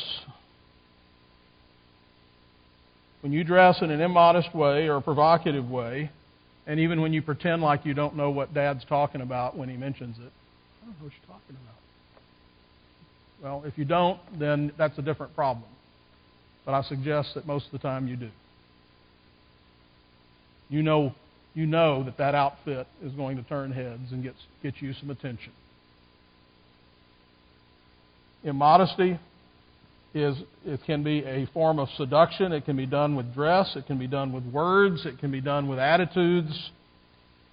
When 3.22 3.32
you 3.32 3.44
dress 3.44 3.80
in 3.80 3.90
an 3.90 4.00
immodest 4.00 4.52
way 4.54 4.88
or 4.88 4.96
a 4.96 5.00
provocative 5.00 5.70
way, 5.70 6.10
and 6.66 6.80
even 6.80 7.00
when 7.00 7.12
you 7.12 7.22
pretend 7.22 7.62
like 7.62 7.86
you 7.86 7.94
don't 7.94 8.16
know 8.16 8.30
what 8.30 8.52
Dad's 8.52 8.84
talking 8.84 9.20
about 9.20 9.56
when 9.56 9.68
he 9.68 9.76
mentions 9.76 10.18
it, 10.18 10.32
I 10.82 10.86
don't 10.86 10.98
know 10.98 11.04
what 11.04 11.12
you're 11.12 11.26
talking 11.38 11.56
about. 11.62 11.76
Well, 13.42 13.62
if 13.64 13.78
you 13.78 13.84
don't, 13.84 14.18
then 14.38 14.72
that's 14.76 14.98
a 14.98 15.02
different 15.02 15.36
problem. 15.36 15.68
But 16.64 16.74
I 16.74 16.82
suggest 16.82 17.34
that 17.34 17.46
most 17.46 17.66
of 17.66 17.72
the 17.72 17.78
time 17.78 18.08
you 18.08 18.16
do. 18.16 18.30
You 20.68 20.82
know, 20.82 21.14
you 21.54 21.66
know 21.66 22.02
that 22.04 22.16
that 22.18 22.34
outfit 22.34 22.88
is 23.04 23.12
going 23.12 23.36
to 23.36 23.42
turn 23.44 23.70
heads 23.70 24.10
and 24.10 24.24
get, 24.24 24.34
get 24.64 24.80
you 24.80 24.94
some 24.94 25.10
attention. 25.10 25.52
Immodesty 28.42 29.20
is 30.14 30.36
it 30.64 30.80
can 30.84 31.02
be 31.02 31.24
a 31.24 31.46
form 31.54 31.78
of 31.78 31.88
seduction. 31.96 32.52
It 32.52 32.64
can 32.64 32.76
be 32.76 32.86
done 32.86 33.16
with 33.16 33.34
dress. 33.34 33.74
It 33.76 33.86
can 33.86 33.98
be 33.98 34.06
done 34.06 34.32
with 34.32 34.44
words. 34.44 35.06
It 35.06 35.18
can 35.18 35.30
be 35.30 35.40
done 35.40 35.68
with 35.68 35.78
attitudes. 35.78 36.70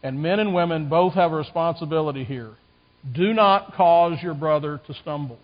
And 0.04 0.22
men 0.22 0.40
and 0.40 0.54
women 0.54 0.90
both 0.90 1.14
have 1.14 1.32
a 1.32 1.36
responsibility 1.36 2.24
here. 2.24 2.52
Do 3.14 3.34
not 3.34 3.74
cause 3.76 4.18
your 4.22 4.34
brother 4.34 4.80
to 4.88 4.94
stumble. 4.96 5.40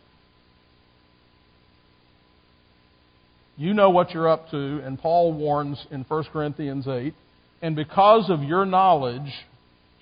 You 3.57 3.73
know 3.73 3.89
what 3.89 4.11
you're 4.11 4.27
up 4.27 4.49
to, 4.51 4.81
and 4.83 4.99
Paul 4.99 5.31
warns 5.31 5.85
in 5.89 6.03
1 6.03 6.23
Corinthians 6.33 6.87
8 6.87 7.13
and 7.61 7.75
because 7.75 8.29
of 8.29 8.43
your 8.43 8.65
knowledge 8.65 9.31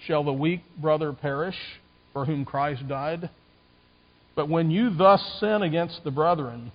shall 0.05 0.23
the 0.23 0.33
weak 0.33 0.61
brother 0.77 1.13
perish 1.13 1.55
for 2.11 2.25
whom 2.25 2.45
Christ 2.45 2.87
died. 2.87 3.29
But 4.35 4.49
when 4.49 4.71
you 4.71 4.89
thus 4.89 5.21
sin 5.39 5.61
against 5.61 6.03
the 6.03 6.11
brethren, 6.11 6.71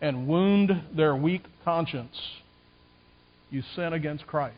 and 0.00 0.26
wound 0.26 0.70
their 0.96 1.14
weak 1.16 1.44
conscience, 1.64 2.16
you 3.50 3.62
sin 3.74 3.92
against 3.92 4.26
Christ. 4.26 4.56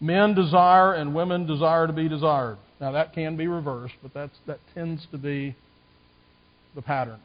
Men 0.00 0.34
desire 0.34 0.94
and 0.94 1.14
women 1.14 1.46
desire 1.46 1.86
to 1.86 1.92
be 1.92 2.08
desired. 2.08 2.58
Now 2.80 2.92
that 2.92 3.12
can 3.12 3.36
be 3.36 3.46
reversed, 3.46 3.94
but 4.02 4.12
that's, 4.12 4.36
that 4.46 4.58
tends 4.74 5.06
to 5.12 5.18
be 5.18 5.54
the 6.74 6.82
pattern. 6.82 7.20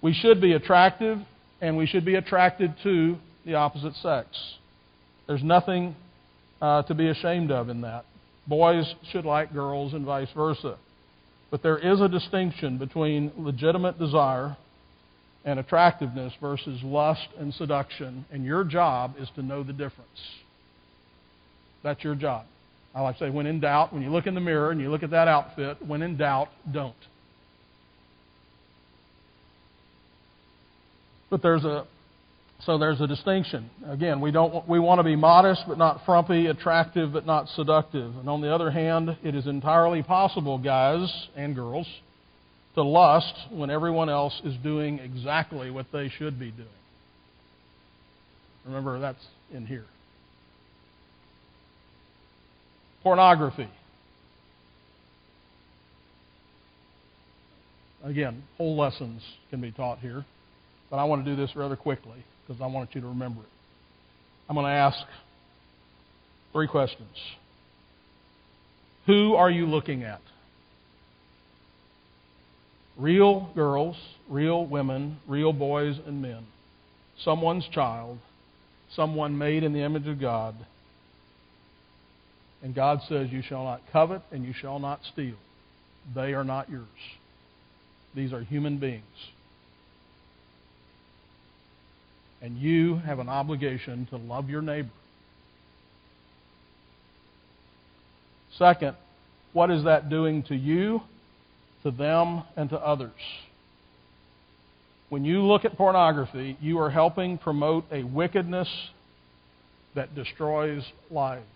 We 0.00 0.14
should 0.14 0.40
be 0.40 0.52
attractive 0.52 1.18
and 1.60 1.76
we 1.76 1.86
should 1.86 2.04
be 2.04 2.14
attracted 2.14 2.74
to 2.82 3.16
the 3.44 3.54
opposite 3.54 3.94
sex. 3.96 4.28
There's 5.26 5.42
nothing 5.42 5.94
uh, 6.60 6.82
to 6.84 6.94
be 6.94 7.08
ashamed 7.08 7.50
of 7.50 7.68
in 7.68 7.82
that. 7.82 8.04
Boys 8.46 8.94
should 9.10 9.24
like 9.24 9.52
girls 9.52 9.92
and 9.94 10.04
vice 10.04 10.28
versa. 10.34 10.76
But 11.54 11.62
there 11.62 11.78
is 11.78 12.00
a 12.00 12.08
distinction 12.08 12.78
between 12.78 13.30
legitimate 13.36 13.96
desire 13.96 14.56
and 15.44 15.60
attractiveness 15.60 16.32
versus 16.40 16.82
lust 16.82 17.28
and 17.38 17.54
seduction, 17.54 18.24
and 18.32 18.44
your 18.44 18.64
job 18.64 19.14
is 19.20 19.28
to 19.36 19.42
know 19.42 19.62
the 19.62 19.72
difference. 19.72 20.18
That's 21.84 22.02
your 22.02 22.16
job. 22.16 22.46
I 22.92 23.02
like 23.02 23.18
to 23.18 23.26
say, 23.26 23.30
when 23.30 23.46
in 23.46 23.60
doubt, 23.60 23.92
when 23.92 24.02
you 24.02 24.10
look 24.10 24.26
in 24.26 24.34
the 24.34 24.40
mirror 24.40 24.72
and 24.72 24.80
you 24.80 24.90
look 24.90 25.04
at 25.04 25.10
that 25.10 25.28
outfit, 25.28 25.76
when 25.86 26.02
in 26.02 26.16
doubt, 26.16 26.48
don't. 26.72 26.92
But 31.30 31.40
there's 31.40 31.64
a 31.64 31.86
so 32.64 32.78
there's 32.78 33.00
a 33.00 33.06
distinction. 33.06 33.68
Again, 33.86 34.20
we 34.20 34.30
don't 34.30 34.66
we 34.66 34.78
want 34.78 34.98
to 34.98 35.02
be 35.02 35.16
modest 35.16 35.64
but 35.68 35.76
not 35.76 36.00
frumpy, 36.06 36.46
attractive 36.46 37.12
but 37.12 37.26
not 37.26 37.48
seductive. 37.50 38.16
And 38.16 38.28
on 38.28 38.40
the 38.40 38.52
other 38.54 38.70
hand, 38.70 39.16
it 39.22 39.34
is 39.34 39.46
entirely 39.46 40.02
possible, 40.02 40.58
guys 40.58 41.12
and 41.36 41.54
girls, 41.54 41.86
to 42.74 42.82
lust 42.82 43.34
when 43.50 43.70
everyone 43.70 44.08
else 44.08 44.40
is 44.44 44.54
doing 44.62 44.98
exactly 44.98 45.70
what 45.70 45.86
they 45.92 46.08
should 46.08 46.38
be 46.38 46.50
doing. 46.50 46.68
Remember 48.64 48.98
that's 48.98 49.24
in 49.52 49.66
here. 49.66 49.84
Pornography. 53.02 53.68
Again, 58.02 58.42
whole 58.56 58.76
lessons 58.76 59.22
can 59.50 59.60
be 59.60 59.70
taught 59.70 59.98
here, 59.98 60.24
but 60.90 60.96
I 60.96 61.04
want 61.04 61.24
to 61.24 61.30
do 61.30 61.36
this 61.36 61.54
rather 61.56 61.76
quickly 61.76 62.24
because 62.46 62.60
I 62.60 62.66
want 62.66 62.94
you 62.94 63.00
to 63.00 63.08
remember 63.08 63.40
it. 63.40 63.48
I'm 64.48 64.56
going 64.56 64.66
to 64.66 64.72
ask 64.72 64.98
three 66.52 66.68
questions. 66.68 67.08
Who 69.06 69.34
are 69.34 69.50
you 69.50 69.66
looking 69.66 70.02
at? 70.02 70.20
Real 72.96 73.50
girls, 73.54 73.96
real 74.28 74.64
women, 74.66 75.18
real 75.26 75.52
boys 75.52 75.98
and 76.06 76.22
men. 76.22 76.46
Someone's 77.24 77.66
child, 77.72 78.18
someone 78.94 79.36
made 79.36 79.62
in 79.62 79.72
the 79.72 79.80
image 79.82 80.06
of 80.06 80.20
God. 80.20 80.54
And 82.62 82.74
God 82.74 83.00
says, 83.08 83.28
You 83.30 83.42
shall 83.42 83.64
not 83.64 83.82
covet 83.92 84.22
and 84.30 84.44
you 84.44 84.54
shall 84.58 84.78
not 84.78 85.00
steal. 85.12 85.36
They 86.14 86.34
are 86.34 86.44
not 86.44 86.70
yours. 86.70 86.86
These 88.14 88.32
are 88.32 88.40
human 88.40 88.78
beings. 88.78 89.02
And 92.44 92.58
you 92.58 92.96
have 92.96 93.20
an 93.20 93.30
obligation 93.30 94.06
to 94.10 94.18
love 94.18 94.50
your 94.50 94.60
neighbor. 94.60 94.90
Second, 98.58 98.98
what 99.54 99.70
is 99.70 99.84
that 99.84 100.10
doing 100.10 100.42
to 100.44 100.54
you, 100.54 101.00
to 101.84 101.90
them, 101.90 102.42
and 102.54 102.68
to 102.68 102.76
others? 102.76 103.12
When 105.08 105.24
you 105.24 105.40
look 105.40 105.64
at 105.64 105.78
pornography, 105.78 106.58
you 106.60 106.80
are 106.80 106.90
helping 106.90 107.38
promote 107.38 107.86
a 107.90 108.02
wickedness 108.02 108.68
that 109.94 110.14
destroys 110.14 110.84
lives. 111.10 111.46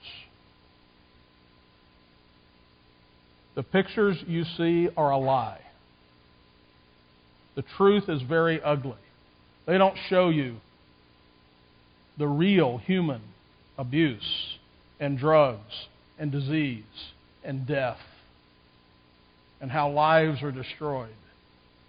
The 3.56 3.62
pictures 3.62 4.16
you 4.26 4.44
see 4.56 4.88
are 4.96 5.10
a 5.10 5.18
lie. 5.18 5.60
The 7.56 7.64
truth 7.76 8.08
is 8.08 8.22
very 8.22 8.62
ugly. 8.62 8.96
They 9.66 9.76
don't 9.76 9.98
show 10.08 10.30
you 10.30 10.56
the 12.18 12.26
real 12.26 12.78
human 12.78 13.22
abuse 13.78 14.58
and 15.00 15.18
drugs 15.18 15.86
and 16.18 16.32
disease 16.32 16.84
and 17.44 17.66
death 17.66 17.98
and 19.60 19.70
how 19.70 19.90
lives 19.90 20.42
are 20.42 20.52
destroyed. 20.52 21.14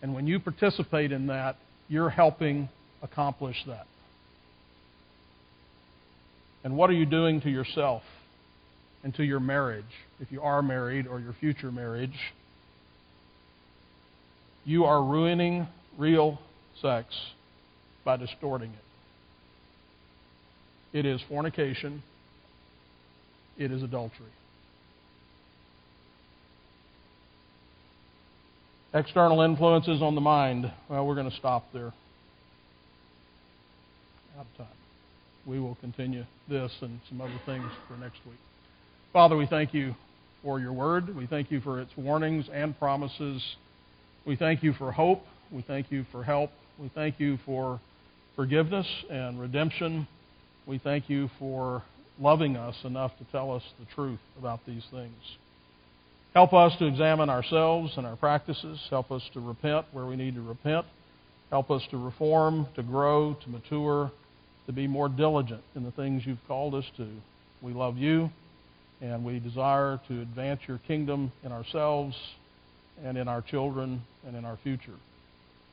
And 0.01 0.13
when 0.13 0.27
you 0.27 0.39
participate 0.39 1.11
in 1.11 1.27
that, 1.27 1.57
you're 1.87 2.09
helping 2.09 2.69
accomplish 3.01 3.57
that. 3.67 3.87
And 6.63 6.75
what 6.75 6.89
are 6.89 6.93
you 6.93 7.05
doing 7.05 7.41
to 7.41 7.49
yourself 7.49 8.03
and 9.03 9.13
to 9.15 9.23
your 9.23 9.39
marriage, 9.39 9.85
if 10.19 10.31
you 10.31 10.41
are 10.41 10.61
married 10.61 11.07
or 11.07 11.19
your 11.19 11.33
future 11.33 11.71
marriage? 11.71 12.17
You 14.65 14.85
are 14.85 15.03
ruining 15.03 15.67
real 15.97 16.39
sex 16.81 17.07
by 18.03 18.17
distorting 18.17 18.71
it. 18.71 18.88
It 20.93 21.05
is 21.05 21.21
fornication. 21.29 22.03
It 23.57 23.71
is 23.71 23.83
adultery. 23.83 24.31
External 28.93 29.41
influences 29.41 30.01
on 30.01 30.15
the 30.15 30.21
mind. 30.21 30.71
Well, 30.89 31.05
we're 31.05 31.15
going 31.15 31.29
to 31.29 31.37
stop 31.37 31.65
there. 31.73 31.93
Out 34.37 34.47
of 34.51 34.57
time. 34.57 34.67
We 35.45 35.59
will 35.59 35.75
continue 35.75 36.25
this 36.47 36.71
and 36.81 36.99
some 37.07 37.21
other 37.21 37.39
things 37.45 37.65
for 37.87 37.97
next 37.97 38.17
week. 38.25 38.39
Father, 39.13 39.35
we 39.37 39.45
thank 39.45 39.73
you 39.73 39.93
for 40.43 40.59
your 40.59 40.73
word. 40.73 41.15
We 41.15 41.27
thank 41.27 41.51
you 41.51 41.59
for 41.61 41.79
its 41.81 41.91
warnings 41.97 42.47
and 42.51 42.77
promises. 42.79 43.43
We 44.25 44.35
thank 44.35 44.63
you 44.63 44.73
for 44.73 44.91
hope. 44.91 45.23
We 45.51 45.61
thank 45.61 45.91
you 45.91 46.05
for 46.11 46.23
help. 46.23 46.51
We 46.79 46.89
thank 46.89 47.19
you 47.19 47.37
for 47.45 47.79
forgiveness 48.35 48.87
and 49.09 49.39
redemption. 49.39 50.07
We 50.69 50.77
thank 50.77 51.09
you 51.09 51.31
for 51.39 51.81
loving 52.19 52.55
us 52.55 52.75
enough 52.83 53.17
to 53.17 53.23
tell 53.31 53.55
us 53.55 53.63
the 53.79 53.87
truth 53.95 54.19
about 54.37 54.59
these 54.67 54.83
things. 54.91 55.15
Help 56.35 56.53
us 56.53 56.77
to 56.77 56.85
examine 56.85 57.27
ourselves 57.27 57.93
and 57.97 58.05
our 58.05 58.15
practices. 58.15 58.79
Help 58.91 59.11
us 59.11 59.23
to 59.33 59.39
repent 59.39 59.87
where 59.93 60.05
we 60.05 60.15
need 60.15 60.35
to 60.35 60.43
repent. 60.43 60.85
Help 61.49 61.71
us 61.71 61.81
to 61.89 61.97
reform, 61.97 62.67
to 62.75 62.83
grow, 62.83 63.35
to 63.43 63.49
mature, 63.49 64.11
to 64.67 64.71
be 64.71 64.85
more 64.85 65.09
diligent 65.09 65.63
in 65.73 65.83
the 65.83 65.89
things 65.89 66.21
you've 66.23 66.37
called 66.47 66.75
us 66.75 66.85
to. 66.97 67.07
We 67.63 67.73
love 67.73 67.97
you, 67.97 68.29
and 69.01 69.25
we 69.25 69.39
desire 69.39 69.99
to 70.07 70.21
advance 70.21 70.59
your 70.67 70.77
kingdom 70.87 71.31
in 71.43 71.51
ourselves 71.51 72.15
and 73.03 73.17
in 73.17 73.27
our 73.27 73.41
children 73.41 74.03
and 74.23 74.35
in 74.35 74.45
our 74.45 74.59
future. 74.61 74.97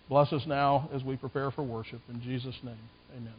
Bless 0.09 0.33
us 0.33 0.47
now 0.47 0.89
as 0.95 1.05
we 1.05 1.17
prepare 1.17 1.51
for 1.51 1.65
worship. 1.65 2.01
In 2.09 2.23
Jesus' 2.23 2.57
name, 2.63 2.79
amen. 3.15 3.35